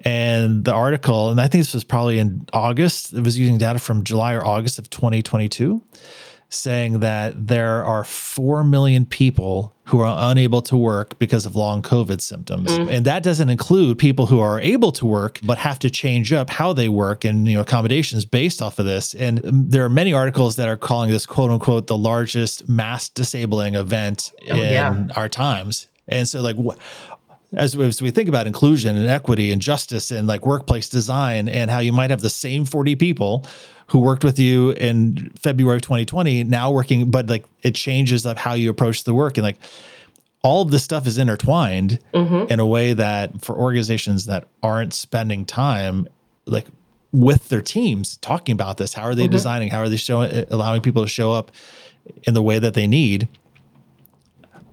And 0.01 0.65
the 0.65 0.73
article, 0.73 1.31
and 1.31 1.41
I 1.41 1.49
think 1.49 1.65
this 1.65 1.75
was 1.75 1.85
probably 1.85 2.19
in 2.19 2.47
August, 2.53 3.13
it 3.13 3.25
was 3.25 3.39
using 3.39 3.59
data 3.59 3.79
from 3.79 4.05
July 4.05 4.35
or 4.35 4.45
August 4.45 4.79
of 4.79 4.91
2022 4.91 5.83
saying 6.49 7.01
that 7.01 7.49
there 7.49 7.85
are 7.85 8.05
4 8.05 8.63
million 8.65 9.05
people 9.05 9.75
who 9.85 10.01
are 10.01 10.31
unable 10.31 10.63
to 10.63 10.77
work 10.77 11.19
because 11.19 11.47
of 11.47 11.55
long 11.57 11.83
COVID 11.83 12.21
symptoms. 12.21 12.71
Mm. 12.71 12.91
And 12.91 13.07
that 13.07 13.23
doesn't 13.23 13.49
include 13.49 13.99
people 13.99 14.27
who 14.27 14.41
are 14.41 14.61
able 14.61 14.93
to 14.93 15.07
work, 15.07 15.41
but 15.43 15.59
have 15.59 15.79
to 15.81 15.91
change 15.91 16.33
up 16.33 16.51
how 16.51 16.73
they 16.73 16.89
work 16.89 17.25
and, 17.25 17.47
you 17.47 17.55
know, 17.55 17.61
accommodations 17.61 18.25
based 18.25 18.63
off 18.63 18.79
of 18.79 18.87
this. 18.87 19.15
And 19.15 19.41
there 19.45 19.85
are 19.85 19.89
many 19.89 20.13
articles 20.13 20.57
that 20.57 20.69
are 20.69 20.77
calling 20.77 21.11
this 21.11 21.27
quote 21.27 21.51
unquote 21.51 21.87
the 21.87 21.99
largest 21.99 22.69
mass 22.69 23.09
disabling 23.09 23.75
event 23.75 24.33
oh, 24.51 24.55
in 24.55 24.73
yeah. 24.73 25.07
our 25.15 25.29
times. 25.29 25.89
And 26.09 26.29
so, 26.29 26.41
like, 26.41 26.57
what, 26.57 26.79
as, 27.53 27.77
as 27.77 28.03
we 28.03 28.11
think 28.11 28.29
about 28.29 28.47
inclusion 28.47 28.97
and 28.97 29.09
equity 29.09 29.53
and 29.53 29.63
justice 29.63 30.11
and 30.11 30.27
like 30.27 30.47
workplace 30.47 30.89
design 30.89 31.49
and 31.49 31.71
how 31.71 31.79
you 31.79 31.93
might 31.93 32.11
have 32.11 32.21
the 32.21 32.31
same 32.31 32.65
40 32.65 32.97
people 32.97 33.47
who 33.89 34.01
worked 34.01 34.25
with 34.25 34.39
you 34.39 34.73
in 34.73 35.31
February 35.41 35.77
of 35.77 35.83
2020 35.83 36.45
now 36.45 36.71
working, 36.71 37.11
but 37.11 37.29
like 37.29 37.45
it 37.63 37.75
changes 37.75 38.27
of 38.27 38.37
how 38.37 38.55
you 38.55 38.69
approach 38.69 39.05
the 39.05 39.15
work 39.15 39.37
and 39.37 39.45
like 39.45 39.59
all 40.43 40.63
of 40.63 40.71
this 40.71 40.85
stuff 40.85 41.07
is 41.07 41.19
intertwined 41.19 41.99
mm-hmm. 42.13 42.51
in 42.53 42.61
a 42.61 42.67
way 42.67 42.93
that 42.93 43.45
for 43.45 43.57
organizations 43.57 44.27
that 44.27 44.47
aren't 44.63 44.95
spending 44.95 45.45
time 45.45 46.07
like 46.47 46.67
with 47.13 47.49
their 47.49 47.63
teams 47.63 48.17
talking 48.19 48.53
about 48.53 48.77
this, 48.77 48.93
how 48.95 49.03
are 49.03 49.15
they 49.15 49.25
mm-hmm. 49.25 49.33
designing? 49.33 49.71
How 49.71 49.81
are 49.81 49.89
they 49.89 49.97
showing 49.97 50.45
allowing 50.51 50.83
people 50.83 51.03
to 51.03 51.09
show 51.09 51.33
up 51.33 51.51
in 52.25 52.35
the 52.35 52.43
way 52.43 52.59
that 52.59 52.75
they 52.75 52.87
need? 52.87 53.29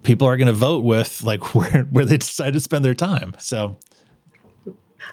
People 0.04 0.28
are 0.28 0.38
going 0.38 0.48
to 0.48 0.54
vote 0.54 0.84
with 0.84 1.24
like 1.24 1.56
where 1.56 1.84
where 1.92 2.06
they 2.06 2.18
decide 2.18 2.54
to 2.54 2.60
spend 2.60 2.86
their 2.86 2.94
time. 2.94 3.36
So 3.40 3.78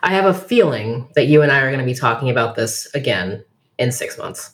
I 0.02 0.10
have 0.10 0.24
a 0.24 0.34
feeling 0.34 1.08
that 1.14 1.26
you 1.26 1.42
and 1.42 1.52
I 1.52 1.60
are 1.60 1.68
going 1.68 1.80
to 1.80 1.84
be 1.84 1.94
talking 1.94 2.30
about 2.30 2.56
this 2.56 2.88
again 2.94 3.44
in 3.78 3.92
six 3.92 4.16
months. 4.18 4.52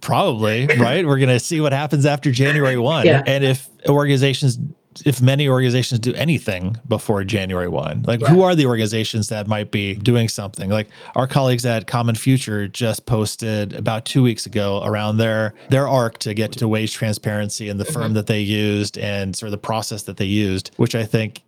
Probably, 0.00 0.66
right? 0.66 1.06
We're 1.06 1.18
going 1.18 1.30
to 1.30 1.40
see 1.40 1.62
what 1.62 1.72
happens 1.72 2.04
after 2.04 2.30
January 2.30 2.76
1. 2.76 3.06
Yeah. 3.14 3.22
And 3.26 3.42
if 3.42 3.68
organizations, 3.88 4.58
if 5.04 5.20
many 5.20 5.48
organizations 5.48 6.00
do 6.00 6.14
anything 6.14 6.76
before 6.88 7.24
January 7.24 7.68
1, 7.68 8.04
like 8.06 8.20
yeah. 8.20 8.28
who 8.28 8.42
are 8.42 8.54
the 8.54 8.66
organizations 8.66 9.28
that 9.28 9.46
might 9.46 9.70
be 9.70 9.94
doing 9.94 10.28
something? 10.28 10.70
Like 10.70 10.88
our 11.14 11.26
colleagues 11.26 11.64
at 11.66 11.86
Common 11.86 12.14
Future 12.14 12.68
just 12.68 13.06
posted 13.06 13.72
about 13.74 14.04
two 14.04 14.22
weeks 14.22 14.46
ago 14.46 14.82
around 14.84 15.16
their 15.16 15.54
their 15.70 15.88
arc 15.88 16.18
to 16.18 16.34
get 16.34 16.52
to 16.52 16.68
wage 16.68 16.92
transparency 16.94 17.68
and 17.68 17.78
the 17.78 17.84
mm-hmm. 17.84 17.92
firm 17.94 18.14
that 18.14 18.26
they 18.26 18.40
used 18.40 18.98
and 18.98 19.34
sort 19.34 19.48
of 19.48 19.52
the 19.52 19.58
process 19.58 20.04
that 20.04 20.16
they 20.16 20.24
used, 20.24 20.70
which 20.76 20.94
I 20.94 21.04
think 21.04 21.42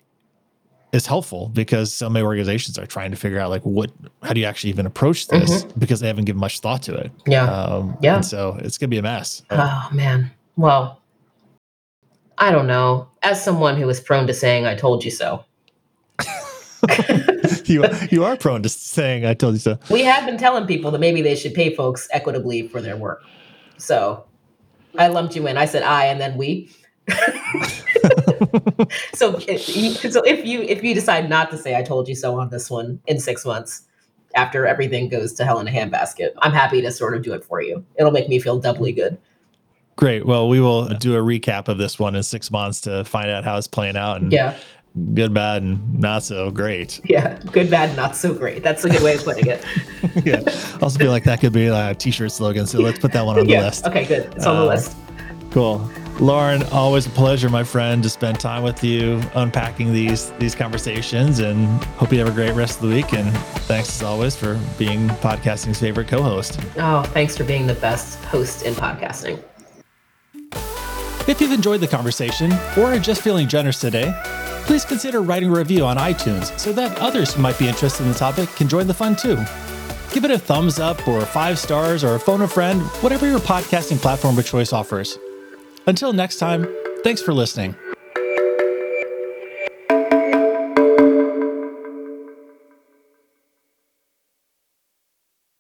is 0.93 1.07
helpful 1.07 1.49
because 1.49 1.93
so 1.93 2.09
many 2.09 2.25
organizations 2.25 2.79
are 2.79 2.87
trying 2.87 3.11
to 3.11 3.17
figure 3.17 3.39
out 3.39 3.51
like 3.51 3.63
what 3.63 3.91
how 4.23 4.33
do 4.33 4.41
you 4.41 4.47
actually 4.47 4.71
even 4.71 4.87
approach 4.87 5.29
this 5.29 5.65
mm-hmm. 5.65 5.79
because 5.79 6.01
they 6.01 6.07
haven't 6.07 6.25
given 6.25 6.41
much 6.41 6.61
thought 6.61 6.83
to 6.83 6.95
it 6.95 7.11
yeah 7.27 7.45
um, 7.45 7.97
yeah 8.01 8.21
so 8.21 8.57
it's 8.61 8.79
gonna 8.79 8.89
be 8.89 8.99
a 8.99 9.03
mess 9.03 9.43
oh 9.51 9.89
man 9.93 10.31
well 10.57 11.03
i 12.39 12.51
don't 12.51 12.67
know. 12.67 13.09
As 13.23 13.43
someone 13.43 13.77
who 13.77 13.89
is 13.89 14.01
prone 14.01 14.27
to 14.27 14.35
saying 14.35 14.67
i 14.67 14.75
told 14.75 15.05
you 15.05 15.11
so. 15.11 15.45
You 17.65 17.85
you 18.11 18.25
are 18.25 18.37
prone 18.37 18.63
to 18.63 18.69
saying 18.69 19.27
i 19.27 19.35
told 19.35 19.55
you 19.55 19.61
so. 19.61 19.79
We 19.91 20.03
have 20.05 20.25
been 20.25 20.39
telling 20.39 20.67
people 20.67 20.91
that 20.93 21.01
maybe 21.01 21.21
they 21.21 21.35
should 21.35 21.55
pay 21.55 21.75
folks 21.75 22.09
equitably 22.13 22.69
for 22.69 22.81
their 22.81 22.97
work. 22.97 23.25
So 23.77 24.25
i 24.99 25.09
lumped 25.09 25.35
you 25.35 25.47
in. 25.47 25.57
I 25.57 25.65
said 25.65 25.83
i 25.83 26.07
and 26.07 26.21
then 26.21 26.37
we. 26.37 26.71
So, 29.15 29.41
if, 29.49 30.13
so 30.13 30.23
if 30.23 30.45
you 30.45 30.63
if 30.63 30.85
you 30.85 30.95
decide 30.95 31.29
not 31.29 31.51
to 31.51 31.57
say 31.57 31.75
"I 31.77 31.83
told 31.83 32.09
you 32.09 32.15
so" 32.15 32.39
on 32.39 32.51
this 32.51 32.71
one 32.71 33.01
in 33.07 33.19
six 33.19 33.45
months, 33.45 33.83
after 34.35 34.67
everything 34.67 35.09
goes 35.09 35.33
to 35.35 35.45
hell 35.45 35.59
in 35.59 35.69
a 35.69 35.71
handbasket, 35.71 36.33
I'm 36.39 36.53
happy 36.53 36.83
to 36.83 36.93
sort 36.93 37.17
of 37.17 37.23
do 37.23 37.33
it 37.33 37.45
for 37.45 37.63
you. 37.63 37.85
It'll 37.99 38.13
make 38.13 38.29
me 38.29 38.39
feel 38.39 38.59
doubly 38.59 38.93
good. 38.93 39.19
Great. 39.97 40.27
Well, 40.27 40.49
we 40.49 40.61
will 40.61 40.89
do 40.89 41.17
a 41.17 41.21
recap 41.21 41.69
of 41.69 41.79
this 41.79 41.99
one 41.99 42.15
in 42.15 42.23
six 42.23 42.51
months 42.51 42.83
to 42.83 43.05
find 43.05 43.31
out 43.31 43.45
how 43.45 43.57
it's 43.57 43.67
playing 43.67 43.97
out. 43.97 44.21
And 44.21 44.31
yeah. 44.31 44.57
Good, 45.13 45.35
bad, 45.35 45.63
and 45.63 46.01
not 46.01 46.23
so 46.23 46.51
great. 46.51 47.03
Yeah, 47.05 47.39
good, 47.53 47.71
bad, 47.71 47.95
not 47.97 48.17
so 48.17 48.33
great. 48.33 48.63
That's 48.63 48.83
a 48.83 48.89
good 48.89 49.03
way 49.03 49.15
of 49.15 49.25
putting 49.25 49.47
it. 49.47 49.63
yeah. 50.25 50.41
Also 50.81 50.99
feel 50.99 51.11
like 51.11 51.25
that 51.25 51.39
could 51.39 51.53
be 51.53 51.71
like 51.71 51.97
a 51.97 51.99
t-shirt 51.99 52.33
slogan. 52.33 52.67
So 52.67 52.81
let's 52.81 52.99
put 52.99 53.13
that 53.13 53.27
one 53.27 53.39
on 53.39 53.47
yeah. 53.47 53.61
the 53.61 53.67
list. 53.67 53.87
Okay, 53.87 54.07
good. 54.07 54.33
It's 54.35 54.47
on 54.47 54.57
uh, 54.57 54.61
the 54.61 54.67
list. 54.67 54.97
Cool. 55.51 55.87
Lauren, 56.19 56.63
always 56.73 57.07
a 57.07 57.11
pleasure, 57.11 57.51
my 57.51 57.63
friend, 57.63 58.03
to 58.05 58.09
spend 58.09 58.41
time 58.41 58.63
with 58.63 58.83
you 58.83 59.21
unpacking 59.35 59.93
these 59.93 60.31
these 60.39 60.55
conversations 60.55 61.41
and 61.41 61.67
hope 61.97 62.11
you 62.11 62.19
have 62.19 62.29
a 62.29 62.33
great 62.33 62.55
rest 62.55 62.81
of 62.81 62.89
the 62.89 62.95
week. 62.95 63.13
And 63.13 63.31
thanks 63.67 63.91
as 63.91 64.03
always 64.03 64.35
for 64.35 64.59
being 64.79 65.09
podcasting's 65.09 65.79
favorite 65.79 66.09
co-host. 66.09 66.59
Oh, 66.79 67.03
thanks 67.03 67.37
for 67.37 67.45
being 67.45 67.67
the 67.67 67.75
best 67.75 68.25
host 68.25 68.63
in 68.63 68.73
podcasting. 68.75 69.43
If 71.29 71.41
you've 71.41 71.51
enjoyed 71.51 71.81
the 71.81 71.89
conversation 71.89 72.53
or 72.79 72.85
are 72.85 72.99
just 73.01 73.21
feeling 73.21 73.49
generous 73.49 73.81
today, 73.81 74.15
please 74.65 74.85
consider 74.85 75.23
writing 75.23 75.51
a 75.51 75.53
review 75.53 75.85
on 75.85 75.97
iTunes 75.97 76.57
so 76.59 76.73
that 76.75 76.97
others 77.01 77.35
who 77.35 77.43
might 77.43 77.59
be 77.59 77.67
interested 77.67 78.05
in 78.05 78.13
the 78.13 78.19
topic 78.19 78.49
can 78.51 78.69
join 78.69 78.87
the 78.87 78.95
fun 78.95 79.17
too. 79.17 79.37
Give 80.13 80.25
it 80.25 80.31
a 80.31 80.39
thumbs 80.39 80.79
up 80.79 81.07
or 81.09 81.21
five 81.23 81.59
stars 81.59 82.05
or 82.05 82.21
phone 82.21 82.43
a 82.43 82.49
friend, 82.49 82.81
whatever 83.03 83.27
your 83.27 83.41
podcasting 83.41 83.99
platform 83.99 84.39
of 84.39 84.47
choice 84.47 84.73
offers. 84.73 85.19
Until 85.89 86.13
next 86.13 86.37
time, 86.37 86.69
thanks 87.03 87.21
for 87.21 87.35
listening. 87.35 87.75